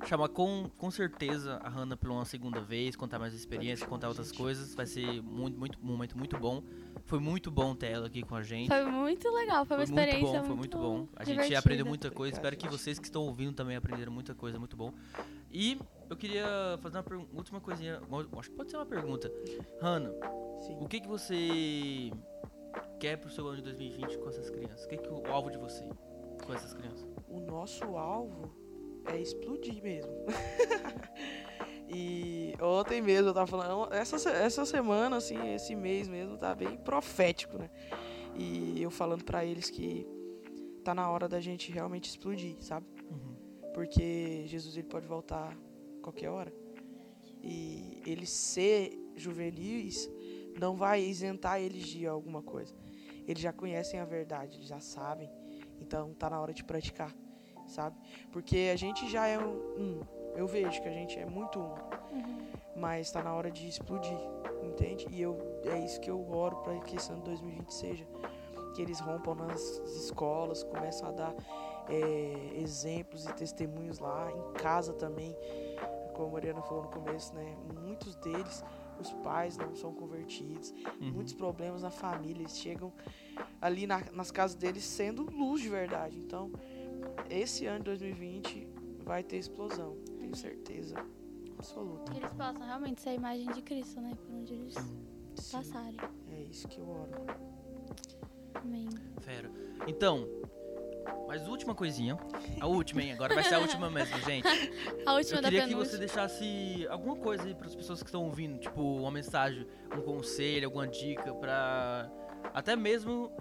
chamar 0.05 0.29
com, 0.29 0.69
com 0.77 0.91
certeza 0.91 1.55
a 1.63 1.69
Hannah 1.69 1.97
pela 1.97 2.13
uma 2.13 2.25
segunda 2.25 2.61
vez, 2.61 2.95
contar 2.95 3.17
mais 3.17 3.33
experiência, 3.33 3.87
contar 3.87 4.07
outras 4.07 4.27
gente. 4.27 4.37
coisas. 4.37 4.75
Vai 4.75 4.85
ser 4.85 5.21
muito, 5.21 5.57
muito, 5.57 5.79
um 5.81 5.85
momento 5.87 6.17
muito 6.17 6.37
bom. 6.37 6.61
Foi 7.05 7.19
muito 7.19 7.49
bom 7.49 7.75
ter 7.75 7.87
ela 7.87 8.07
aqui 8.07 8.21
com 8.21 8.35
a 8.35 8.43
gente. 8.43 8.67
Foi 8.67 8.85
muito 8.85 9.27
legal, 9.31 9.65
foi 9.65 9.77
uma 9.77 9.85
Foi 9.85 9.95
muito 9.95 9.99
experiência 9.99 10.39
bom, 10.41 10.45
foi 10.47 10.55
muito 10.55 10.77
bom. 10.77 11.07
A 11.15 11.23
gente 11.23 11.33
divertida. 11.33 11.59
aprendeu 11.59 11.85
muita 11.85 12.11
coisa. 12.11 12.37
Obrigado, 12.37 12.53
Espero 12.53 12.57
que 12.57 12.65
gente. 12.69 12.79
vocês 12.81 12.99
que 12.99 13.05
estão 13.05 13.23
ouvindo 13.23 13.53
também 13.53 13.75
aprenderam 13.75 14.11
muita 14.11 14.35
coisa, 14.35 14.59
muito 14.59 14.77
bom. 14.77 14.93
E 15.51 15.79
eu 16.09 16.15
queria 16.15 16.45
fazer 16.81 16.99
uma 16.99 17.25
última 17.33 17.59
coisinha. 17.59 17.99
Acho 18.37 18.49
que 18.49 18.55
pode 18.55 18.69
ser 18.69 18.77
uma 18.77 18.85
pergunta. 18.85 19.31
Hannah, 19.81 20.11
Sim. 20.67 20.77
o 20.79 20.87
que, 20.87 20.99
que 20.99 21.07
você 21.07 22.11
quer 22.99 23.17
pro 23.17 23.29
seu 23.29 23.47
ano 23.47 23.57
de 23.57 23.63
2020 23.63 24.17
com 24.19 24.29
essas 24.29 24.49
crianças? 24.49 24.85
O 24.85 24.87
que, 24.89 24.97
que 24.97 25.07
é 25.07 25.11
o 25.11 25.25
alvo 25.31 25.49
de 25.49 25.57
você 25.57 25.83
com 26.45 26.53
essas 26.53 26.73
crianças? 26.73 27.14
O 27.35 27.39
nosso 27.41 27.97
alvo 27.97 28.49
é 29.05 29.19
explodir 29.19 29.83
mesmo. 29.83 30.11
e 31.89 32.53
ontem 32.61 33.01
mesmo 33.01 33.29
eu 33.29 33.33
tava 33.33 33.47
falando, 33.47 33.93
essa, 33.93 34.29
essa 34.29 34.65
semana, 34.65 35.17
assim, 35.17 35.53
esse 35.53 35.75
mês 35.75 36.07
mesmo, 36.07 36.37
tá 36.37 36.55
bem 36.55 36.77
profético, 36.77 37.57
né? 37.57 37.69
E 38.35 38.81
eu 38.81 38.89
falando 38.89 39.25
pra 39.25 39.43
eles 39.43 39.69
que 39.69 40.07
tá 40.81 40.95
na 40.95 41.09
hora 41.09 41.27
da 41.27 41.41
gente 41.41 41.71
realmente 41.71 42.09
explodir, 42.09 42.55
sabe? 42.61 42.85
Porque 43.73 44.45
Jesus 44.47 44.77
ele 44.77 44.87
pode 44.87 45.05
voltar 45.05 45.57
qualquer 46.01 46.29
hora. 46.29 46.53
E 47.43 48.01
ele 48.05 48.25
ser 48.25 48.97
juvenis 49.17 50.09
não 50.57 50.77
vai 50.77 51.03
isentar 51.03 51.59
eles 51.59 51.85
de 51.85 52.07
alguma 52.07 52.41
coisa. 52.41 52.73
Eles 53.27 53.41
já 53.41 53.51
conhecem 53.51 53.99
a 53.99 54.05
verdade, 54.05 54.55
eles 54.55 54.67
já 54.67 54.79
sabem. 54.79 55.29
Então 55.79 56.13
tá 56.13 56.29
na 56.29 56.39
hora 56.39 56.53
de 56.53 56.63
praticar, 56.63 57.13
sabe? 57.65 57.95
Porque 58.31 58.69
a 58.71 58.75
gente 58.75 59.09
já 59.09 59.27
é 59.27 59.37
um. 59.39 59.53
um. 59.77 59.99
Eu 60.35 60.47
vejo 60.47 60.81
que 60.81 60.87
a 60.87 60.91
gente 60.91 61.17
é 61.17 61.25
muito 61.25 61.59
um. 61.59 61.73
Uhum. 62.11 62.45
Mas 62.75 63.09
tá 63.11 63.23
na 63.23 63.33
hora 63.33 63.49
de 63.49 63.67
explodir, 63.69 64.17
entende? 64.61 65.07
E 65.09 65.21
eu, 65.21 65.37
é 65.63 65.79
isso 65.79 65.99
que 66.01 66.09
eu 66.11 66.29
oro 66.29 66.57
para 66.57 66.77
que 66.79 66.97
esse 66.97 67.09
ano 67.11 67.21
2020 67.23 67.73
seja. 67.73 68.05
Que 68.75 68.81
eles 68.81 68.99
rompam 68.99 69.33
nas 69.35 69.61
escolas, 69.87 70.61
começam 70.63 71.07
a 71.07 71.11
dar 71.13 71.33
é, 71.87 72.51
exemplos 72.57 73.25
e 73.25 73.33
testemunhos 73.33 73.99
lá, 73.99 74.29
em 74.29 74.53
casa 74.53 74.91
também. 74.93 75.33
Como 76.13 76.27
a 76.29 76.31
Mariana 76.33 76.61
falou 76.61 76.83
no 76.83 76.89
começo, 76.89 77.33
né? 77.33 77.55
Muitos 77.81 78.15
deles, 78.17 78.61
os 78.99 79.13
pais 79.13 79.57
não 79.57 79.73
são 79.75 79.93
convertidos, 79.93 80.73
Uhum. 80.99 81.11
muitos 81.13 81.33
problemas 81.33 81.83
na 81.83 81.91
família, 81.91 82.41
eles 82.41 82.57
chegam 82.57 82.91
ali 83.61 83.85
na- 83.87 84.03
nas 84.11 84.31
casas 84.31 84.55
deles 84.55 84.83
sendo 84.83 85.23
luz 85.31 85.61
de 85.61 85.69
verdade. 85.69 86.17
Então, 86.17 86.51
esse 87.29 87.65
ano 87.65 87.79
de 87.79 87.85
2020 87.85 88.67
vai 89.03 89.23
ter 89.23 89.37
explosão, 89.37 89.97
tenho 90.19 90.35
certeza 90.35 90.95
absoluta. 91.57 92.11
Que 92.11 92.19
eles 92.19 92.33
possam 92.33 92.65
realmente 92.65 93.01
ser 93.01 93.09
a 93.09 93.13
imagem 93.13 93.47
de 93.51 93.61
Cristo, 93.61 94.01
né? 94.01 94.13
Por 94.15 94.35
onde 94.35 94.53
eles 94.53 94.73
Sim, 95.35 95.51
passarem. 95.51 95.97
é 96.31 96.41
isso 96.43 96.67
que 96.67 96.79
eu 96.79 96.89
oro. 96.89 97.11
Amém. 98.55 98.89
Fera. 99.21 99.49
Então, 99.87 100.27
mais 101.27 101.47
última 101.47 101.75
coisinha. 101.75 102.17
A 102.59 102.67
última, 102.67 103.01
hein? 103.01 103.13
Agora 103.13 103.33
vai 103.35 103.43
ser 103.43 103.55
a 103.55 103.59
última 103.59 103.89
mesmo, 103.89 104.17
gente. 104.21 104.47
A 105.05 105.13
última 105.13 105.37
Eu 105.37 105.41
da 105.43 105.49
queria 105.49 105.67
que 105.67 105.75
você 105.75 105.97
deixasse 105.97 106.87
alguma 106.89 107.15
coisa 107.15 107.43
aí 107.43 107.53
para 107.53 107.67
as 107.67 107.75
pessoas 107.75 108.01
que 108.01 108.07
estão 108.07 108.23
ouvindo, 108.23 108.57
tipo 108.57 108.81
uma 108.81 109.11
mensagem, 109.11 109.67
um 109.95 110.01
conselho, 110.01 110.65
alguma 110.65 110.87
dica 110.87 111.33
pra 111.35 112.09
até 112.53 112.75
mesmo 112.75 113.31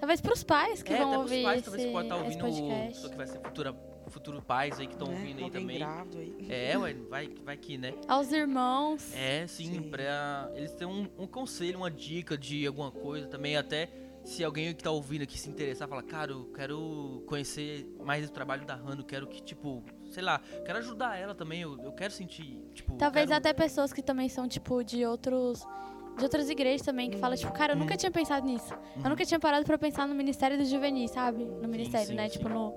Talvez 0.00 0.20
pros 0.20 0.42
pais 0.42 0.82
que 0.82 0.92
é, 0.92 0.96
vão 0.96 1.08
até 1.08 1.16
pros 1.18 1.30
ouvir 1.30 1.42
pais, 1.44 1.56
esse, 1.58 1.64
talvez 1.66 1.86
que 1.86 1.92
pode 1.92 2.06
estar 2.06 2.16
ouvindo 2.16 2.38
o 2.38 2.48
podcast. 2.48 2.88
pessoa 2.88 3.10
que 3.10 3.16
vai 3.18 3.26
ser 3.26 3.38
futura 3.40 3.76
futuro 4.08 4.42
pais 4.42 4.80
aí 4.80 4.88
que 4.88 4.94
estão 4.94 5.06
Né? 5.06 5.14
ouvindo 5.14 5.44
aí 5.44 5.50
também. 5.52 5.80
aí. 5.84 6.46
É, 6.48 6.76
ué, 6.76 6.94
vai 7.08 7.28
vai 7.44 7.56
que, 7.56 7.78
né? 7.78 7.94
Aos 8.08 8.32
irmãos. 8.32 9.14
É, 9.14 9.46
sim, 9.46 9.66
Sim. 9.74 9.82
pra 9.90 10.50
eles 10.56 10.72
terem 10.72 10.92
um, 10.92 11.22
um 11.22 11.26
conselho, 11.28 11.78
uma 11.78 11.90
dica 11.90 12.36
de 12.36 12.66
alguma 12.66 12.90
coisa 12.90 13.28
também, 13.28 13.56
até 13.56 13.88
se 14.24 14.42
alguém 14.42 14.74
que 14.74 14.82
tá 14.82 14.90
ouvindo 14.90 15.22
aqui 15.22 15.38
se 15.38 15.48
interessar, 15.48 15.86
falar, 15.86 16.02
cara, 16.02 16.32
eu 16.32 16.46
quero 16.52 17.22
conhecer 17.26 17.86
mais 18.04 18.28
o 18.28 18.32
trabalho 18.32 18.66
da 18.66 18.74
Hannah, 18.74 19.00
eu 19.00 19.04
quero 19.04 19.26
que, 19.28 19.40
tipo, 19.42 19.82
sei 20.10 20.22
lá, 20.24 20.40
quero 20.64 20.78
ajudar 20.78 21.16
ela 21.16 21.34
também, 21.34 21.60
eu, 21.62 21.80
eu 21.82 21.92
quero 21.92 22.12
sentir, 22.12 22.60
tipo... 22.74 22.96
Talvez 22.96 23.28
quero- 23.28 23.38
até 23.38 23.52
pessoas 23.52 23.92
que 23.92 24.02
também 24.02 24.28
são, 24.28 24.48
tipo, 24.48 24.82
de 24.82 25.06
outros. 25.06 25.64
De 26.20 26.24
outras 26.24 26.48
igrejas 26.50 26.82
também, 26.82 27.10
que 27.10 27.16
falam, 27.16 27.36
tipo, 27.36 27.50
cara, 27.52 27.72
eu 27.72 27.76
nunca 27.76 27.94
Uhum. 27.94 27.98
tinha 27.98 28.10
pensado 28.12 28.46
nisso. 28.46 28.72
Eu 29.02 29.08
nunca 29.10 29.24
tinha 29.24 29.40
parado 29.40 29.64
pra 29.64 29.76
pensar 29.78 30.06
no 30.06 30.14
Ministério 30.14 30.56
do 30.58 30.64
Juvenil, 30.64 31.08
sabe? 31.08 31.44
No 31.44 31.66
Ministério, 31.66 32.06
sim, 32.08 32.14
né? 32.14 32.28
sim. 32.28 32.38
Tipo, 32.38 32.48
no 32.50 32.74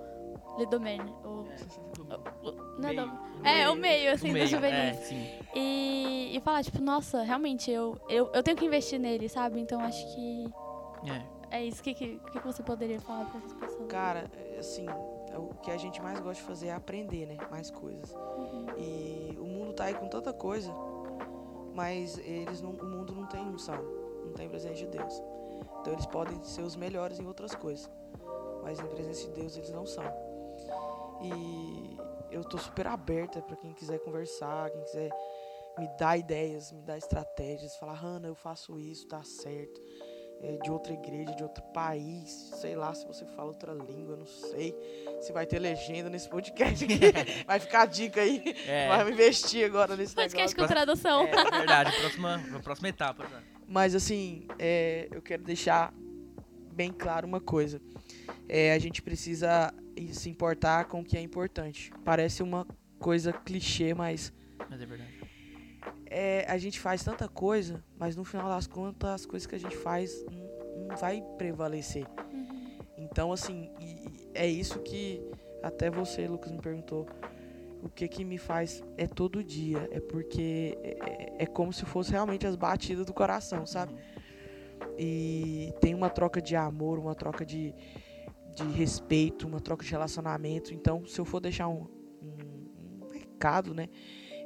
Lidomene. 0.58 1.12
O, 1.26 1.46
o- 2.48 2.80
não 2.80 2.90
é, 2.90 2.94
Meio, 2.94 3.12
é, 3.44 3.70
o 3.70 3.76
meio, 3.76 3.82
meio, 3.82 4.14
assim, 4.14 4.26
o 4.28 4.30
do 4.30 4.34
meio, 4.34 4.48
juvenil. 4.48 4.78
É, 4.80 4.94
sim. 4.94 5.28
E, 5.56 6.32
e 6.36 6.40
falar, 6.42 6.64
tipo, 6.64 6.82
nossa, 6.82 7.22
realmente, 7.24 7.70
eu, 7.70 7.98
eu, 8.10 8.30
eu 8.34 8.42
tenho 8.42 8.56
que 8.58 8.66
investir 8.66 9.00
nele, 9.00 9.28
sabe? 9.30 9.60
Então 9.60 9.82
acho 9.82 10.04
que 10.16 10.46
É. 11.52 11.58
é 11.58 11.66
isso. 11.66 11.82
O 11.82 11.84
que, 11.84 11.94
que, 11.94 12.18
que 12.20 12.40
você 12.40 12.64
poderia 12.64 13.00
falar 13.02 13.26
pra 13.26 13.40
essas 13.40 13.54
pessoas? 13.54 13.88
Cara, 13.90 14.32
assim, 14.58 14.86
é 15.32 15.38
o 15.38 15.50
que 15.62 15.70
a 15.72 15.78
gente 15.78 16.02
mais 16.02 16.20
gosta 16.20 16.42
de 16.42 16.48
fazer 16.48 16.68
é 16.68 16.74
aprender, 16.74 17.26
né? 17.26 17.38
Mais 17.52 17.70
coisas. 17.70 18.14
Uhum. 18.14 18.66
E 18.78 19.38
o 19.40 19.44
mundo 19.46 19.74
tá 19.74 19.86
aí 19.86 19.94
com 19.96 20.08
tanta 20.08 20.32
coisa, 20.32 20.72
mas 21.74 22.18
eles 22.20 22.62
não, 22.62 22.72
o 22.72 22.86
mundo 22.86 23.14
não 23.14 23.26
tem 23.26 23.42
unção, 23.42 23.82
não 24.26 24.34
tem 24.34 24.48
presença 24.48 24.76
de 24.76 24.88
Deus. 24.88 25.14
Então 25.82 25.94
eles 25.94 26.06
podem 26.06 26.42
ser 26.44 26.62
os 26.62 26.76
melhores 26.76 27.20
em 27.20 27.26
outras 27.26 27.54
coisas, 27.56 27.90
mas 28.62 28.80
em 28.80 28.88
presença 28.88 29.28
de 29.28 29.32
Deus 29.32 29.58
eles 29.58 29.72
não 29.72 29.86
são. 29.86 30.06
E 31.22 31.98
eu 32.32 32.44
tô 32.44 32.58
super 32.58 32.88
aberta 32.88 33.42
pra 33.42 33.56
quem 33.56 33.74
quiser 33.74 34.00
conversar, 34.00 34.70
quem 34.72 34.84
quiser 34.84 35.12
me 35.78 35.88
dá 35.98 36.16
ideias, 36.18 36.72
me 36.72 36.82
dá 36.82 36.98
estratégias, 36.98 37.76
fala, 37.76 37.94
Hanna, 37.94 38.28
eu 38.28 38.36
faço 38.36 38.80
isso, 38.80 39.08
dá 39.08 39.24
certo. 39.24 39.82
É, 40.46 40.58
de 40.58 40.70
outra 40.70 40.92
igreja, 40.92 41.34
de 41.34 41.42
outro 41.42 41.64
país, 41.74 42.52
sei 42.60 42.76
lá 42.76 42.94
se 42.94 43.08
você 43.08 43.26
fala 43.28 43.48
outra 43.48 43.72
língua, 43.72 44.18
não 44.18 44.26
sei 44.26 44.76
se 45.22 45.32
vai 45.32 45.46
ter 45.46 45.58
legenda 45.58 46.10
nesse 46.10 46.28
podcast 46.28 46.84
aqui. 46.84 47.00
vai 47.48 47.62
ficar 47.62 47.84
a 47.84 47.86
dica 47.86 48.20
aí. 48.20 48.44
É. 48.68 48.90
Vai 48.90 49.10
investir 49.10 49.66
agora 49.66 49.96
nesse 49.96 50.14
Podcast 50.14 50.54
negócio. 50.54 50.58
com 50.58 50.68
tradução. 50.68 51.24
É 51.28 51.58
verdade, 51.60 51.98
próxima, 51.98 52.44
próxima 52.62 52.90
etapa. 52.90 53.24
né? 53.24 53.42
Mas 53.66 53.96
assim, 53.96 54.46
é, 54.60 55.08
eu 55.12 55.22
quero 55.22 55.44
deixar 55.44 55.94
bem 56.74 56.92
claro 56.92 57.26
uma 57.26 57.40
coisa. 57.40 57.82
É, 58.50 58.74
a 58.74 58.80
gente 58.80 59.02
precisa 59.02 59.74
se 60.12 60.30
importar 60.30 60.86
com 60.86 61.00
o 61.00 61.06
que 61.06 61.16
é 61.16 61.22
importante. 61.22 61.90
Parece 62.04 62.44
uma 62.44 62.68
coisa 63.00 63.32
clichê, 63.32 63.94
mas 63.94 64.34
Mas 64.70 64.82
é 64.82 64.86
verdade. 64.86 65.23
É, 66.14 66.46
a 66.48 66.58
gente 66.58 66.80
faz 66.80 67.04
tanta 67.04 67.28
coisa, 67.28 67.84
mas 67.98 68.16
no 68.16 68.24
final 68.24 68.48
das 68.48 68.68
contas 68.68 69.10
as 69.10 69.26
coisas 69.26 69.48
que 69.48 69.56
a 69.56 69.60
gente 69.60 69.76
faz 69.76 70.24
não, 70.32 70.88
não 70.88 70.96
vai 70.98 71.24
prevalecer. 71.38 72.06
Uhum. 72.32 72.78
Então 72.98 73.32
assim, 73.32 73.72
e- 73.80 74.30
é 74.34 74.48
isso 74.48 74.80
que 74.80 75.22
até 75.62 75.90
você, 75.90 76.28
Lucas, 76.28 76.52
me 76.52 76.60
perguntou. 76.60 77.08
O 77.82 77.90
que 77.90 78.08
que 78.08 78.24
me 78.24 78.38
faz 78.38 78.82
é 78.98 79.06
todo 79.08 79.44
dia, 79.44 79.90
é 79.92 80.00
porque 80.00 80.78
é, 80.84 80.90
é- 80.90 81.44
é 81.44 81.46
como 81.46 81.74
se 81.74 81.84
fosse 81.86 82.12
realmente 82.12 82.48
as 82.48 82.56
batidas 82.56 83.06
do 83.06 83.14
coração, 83.14 83.66
sabe? 83.66 83.94
E 84.98 85.74
tem 85.82 85.94
uma 85.94 86.10
troca 86.10 86.42
de 86.42 86.56
amor, 86.56 87.00
uma 87.00 87.16
troca 87.16 87.46
de, 87.46 87.74
de 88.56 88.64
respeito, 88.76 89.48
uma 89.48 89.60
troca 89.60 89.84
de 89.84 89.92
relacionamento. 89.92 90.74
Então, 90.74 91.06
se 91.06 91.20
eu 91.20 91.26
for 91.26 91.40
deixar 91.40 91.68
um, 91.68 91.88
um, 92.22 93.04
um 93.04 93.08
recado, 93.12 93.74
né? 93.74 93.90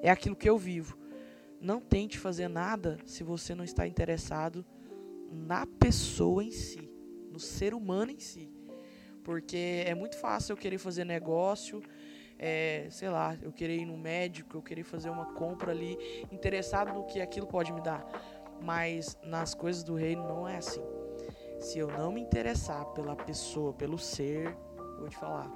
É 0.01 0.09
aquilo 0.09 0.35
que 0.35 0.49
eu 0.49 0.57
vivo. 0.57 0.97
Não 1.67 1.81
tente 1.81 2.17
fazer 2.17 2.47
nada 2.47 2.97
se 3.05 3.25
você 3.25 3.53
não 3.53 3.65
está 3.65 3.85
interessado 3.85 4.65
na 5.29 5.65
pessoa 5.65 6.41
em 6.41 6.49
si, 6.49 6.89
no 7.29 7.41
ser 7.41 7.73
humano 7.73 8.09
em 8.09 8.19
si. 8.19 8.49
Porque 9.21 9.83
é 9.85 9.93
muito 9.93 10.15
fácil 10.15 10.53
eu 10.53 10.57
querer 10.57 10.77
fazer 10.77 11.03
negócio, 11.03 11.83
é, 12.39 12.87
sei 12.89 13.09
lá, 13.09 13.37
eu 13.41 13.51
querer 13.51 13.79
ir 13.79 13.85
no 13.85 13.97
médico, 13.97 14.55
eu 14.55 14.61
querer 14.61 14.83
fazer 14.83 15.09
uma 15.09 15.33
compra 15.33 15.73
ali, 15.73 15.97
interessado 16.31 16.93
no 16.93 17.03
que 17.03 17.19
aquilo 17.19 17.45
pode 17.45 17.73
me 17.73 17.81
dar. 17.81 18.01
Mas 18.61 19.17
nas 19.21 19.53
coisas 19.53 19.83
do 19.83 19.93
reino 19.93 20.25
não 20.25 20.47
é 20.47 20.55
assim. 20.55 20.83
Se 21.59 21.77
eu 21.79 21.87
não 21.89 22.13
me 22.13 22.21
interessar 22.21 22.85
pela 22.93 23.13
pessoa, 23.13 23.73
pelo 23.73 23.97
ser, 23.97 24.55
eu 24.77 24.99
vou 24.99 25.09
te 25.09 25.17
falar, 25.17 25.51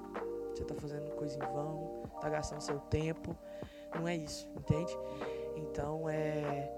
você 0.54 0.66
tá 0.66 0.76
fazendo 0.76 1.10
coisa 1.16 1.38
em 1.38 1.54
vão, 1.54 2.04
tá 2.20 2.28
gastando 2.28 2.60
seu 2.60 2.80
tempo. 2.80 3.34
Não 3.96 4.06
é 4.06 4.16
isso, 4.16 4.50
entende? 4.58 4.94
Então 5.62 6.10
é. 6.10 6.70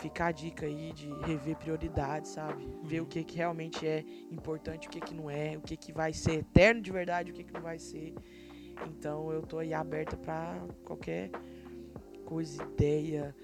Ficar 0.00 0.26
a 0.26 0.32
dica 0.32 0.66
aí 0.66 0.92
de 0.92 1.08
rever 1.24 1.56
prioridades, 1.56 2.32
sabe? 2.32 2.68
Ver 2.82 3.00
o 3.00 3.06
que, 3.06 3.22
que 3.22 3.36
realmente 3.36 3.86
é 3.86 4.04
importante, 4.30 4.88
o 4.88 4.90
que, 4.90 5.00
que 5.00 5.14
não 5.14 5.30
é, 5.30 5.56
o 5.56 5.60
que, 5.60 5.76
que 5.76 5.92
vai 5.92 6.12
ser 6.12 6.40
eterno 6.40 6.82
de 6.82 6.90
verdade, 6.90 7.30
o 7.30 7.34
que, 7.34 7.44
que 7.44 7.52
não 7.52 7.60
vai 7.62 7.78
ser. 7.78 8.12
Então 8.88 9.30
eu 9.30 9.42
tô 9.42 9.58
aí 9.58 9.72
aberta 9.72 10.16
pra 10.16 10.60
qualquer 10.84 11.30
coisa, 12.24 12.60
ideia, 12.64 13.34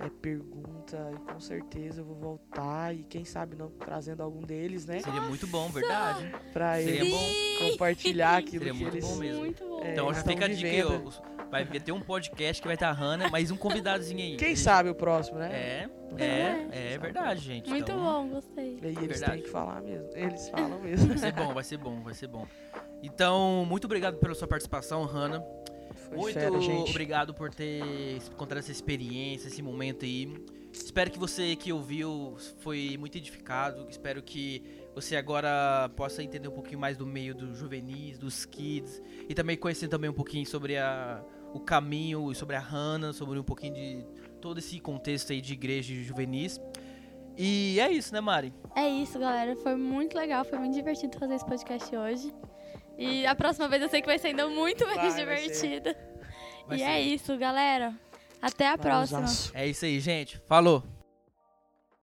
é, 0.00 0.08
pergunta, 0.10 1.12
e 1.14 1.32
com 1.32 1.38
certeza 1.38 2.00
eu 2.00 2.04
vou 2.04 2.16
voltar 2.16 2.92
e 2.92 3.04
quem 3.04 3.24
sabe 3.24 3.54
não 3.56 3.70
trazendo 3.70 4.20
algum 4.22 4.40
deles, 4.42 4.84
né? 4.86 4.98
Seria 4.98 5.20
muito 5.22 5.46
bom, 5.46 5.68
verdade. 5.68 6.28
Pra 6.52 6.74
Seria 6.74 7.02
eles 7.02 7.12
bom. 7.12 7.68
compartilhar 7.70 8.36
aquilo 8.38 8.64
Seria 8.64 8.72
que 8.74 8.82
muito 8.82 8.96
eles. 8.96 9.08
bom 9.08 9.16
mesmo. 9.16 9.38
Muito 9.40 9.64
bom. 9.64 9.80
É, 9.84 9.92
Então 9.92 10.12
já 10.12 10.22
fica 10.24 10.46
a 10.46 10.48
dica 10.48 10.68
aí, 10.68 10.82
Vai 11.50 11.64
ter 11.66 11.90
um 11.92 12.00
podcast 12.00 12.62
que 12.62 12.68
vai 12.68 12.74
estar 12.76 12.90
a 12.90 12.92
Hannah, 12.92 13.28
mais 13.28 13.50
um 13.50 13.56
convidadozinho 13.56 14.20
aí. 14.20 14.36
Quem 14.36 14.54
sabe 14.54 14.88
o 14.88 14.94
próximo, 14.94 15.38
né? 15.38 15.50
É, 15.52 15.88
É. 16.16 16.68
é, 16.70 16.92
é 16.94 16.98
verdade, 16.98 17.40
gente. 17.40 17.68
Muito 17.68 17.82
Então, 17.90 17.98
bom, 18.00 18.28
gostei. 18.28 18.78
E 18.80 18.86
eles 18.86 18.96
Verdade. 18.98 19.32
têm 19.32 19.42
que 19.42 19.48
falar 19.50 19.80
mesmo. 19.82 20.08
Eles 20.14 20.48
falam 20.48 20.80
mesmo. 20.80 21.08
Vai 21.08 21.18
ser 21.18 21.32
bom, 21.32 21.52
vai 21.54 21.64
ser 21.64 21.76
bom, 21.76 22.00
vai 22.02 22.14
ser 22.14 22.26
bom. 22.28 22.46
Então, 23.02 23.64
muito 23.68 23.84
obrigado 23.86 24.18
pela 24.18 24.34
sua 24.34 24.46
participação, 24.46 25.04
Hannah. 25.04 25.42
Foi 26.08 26.16
Muito 26.18 26.34
fera, 26.34 26.60
gente. 26.60 26.90
obrigado 26.90 27.34
por 27.34 27.50
ter 27.54 28.20
contado 28.36 28.58
essa 28.58 28.70
experiência, 28.72 29.48
esse 29.48 29.62
momento 29.62 30.04
aí. 30.04 30.32
Espero 30.72 31.10
que 31.10 31.18
você 31.18 31.54
que 31.56 31.72
ouviu 31.72 32.36
foi 32.58 32.96
muito 32.98 33.16
edificado. 33.18 33.86
Espero 33.88 34.22
que 34.22 34.62
você 34.94 35.14
agora 35.16 35.88
possa 35.96 36.22
entender 36.22 36.48
um 36.48 36.52
pouquinho 36.52 36.78
mais 36.80 36.96
do 36.96 37.06
meio 37.06 37.34
dos 37.34 37.58
juvenis, 37.58 38.18
dos 38.18 38.44
kids 38.44 39.00
e 39.28 39.34
também 39.34 39.56
conhecer 39.56 39.88
também 39.88 40.10
um 40.10 40.14
pouquinho 40.14 40.46
sobre 40.46 40.76
a, 40.78 41.22
o 41.52 41.60
caminho, 41.60 42.32
sobre 42.34 42.56
a 42.56 42.60
Hannah, 42.60 43.12
sobre 43.12 43.38
um 43.38 43.42
pouquinho 43.42 43.74
de 43.74 44.06
todo 44.40 44.58
esse 44.58 44.78
contexto 44.80 45.32
aí 45.32 45.40
de 45.40 45.52
igreja 45.52 45.92
e 45.92 46.02
juvenis. 46.02 46.60
E 47.36 47.78
é 47.80 47.90
isso, 47.90 48.12
né, 48.12 48.20
Mari? 48.20 48.52
É 48.74 48.88
isso, 48.88 49.18
galera. 49.18 49.56
Foi 49.56 49.74
muito 49.74 50.16
legal, 50.16 50.44
foi 50.44 50.58
muito 50.58 50.74
divertido 50.74 51.18
fazer 51.18 51.34
esse 51.34 51.46
podcast 51.46 51.96
hoje. 51.96 52.32
E 52.98 53.26
a 53.26 53.34
próxima 53.34 53.66
vez 53.68 53.82
eu 53.82 53.88
sei 53.88 54.00
que 54.00 54.06
vai 54.06 54.18
ser 54.18 54.28
ainda 54.28 54.46
muito 54.48 54.84
mais 54.84 54.98
Vai, 54.98 55.10
vai 55.10 55.18
divertida. 55.20 55.96
Vai 56.66 56.76
e 56.76 56.80
ser. 56.80 56.84
é 56.86 57.00
isso, 57.00 57.36
galera. 57.38 57.94
Até 58.42 58.68
a 58.68 58.76
próxima. 58.78 59.24
É 59.54 59.66
isso 59.66 59.84
aí, 59.84 60.00
gente. 60.00 60.38
Falou! 60.46 60.99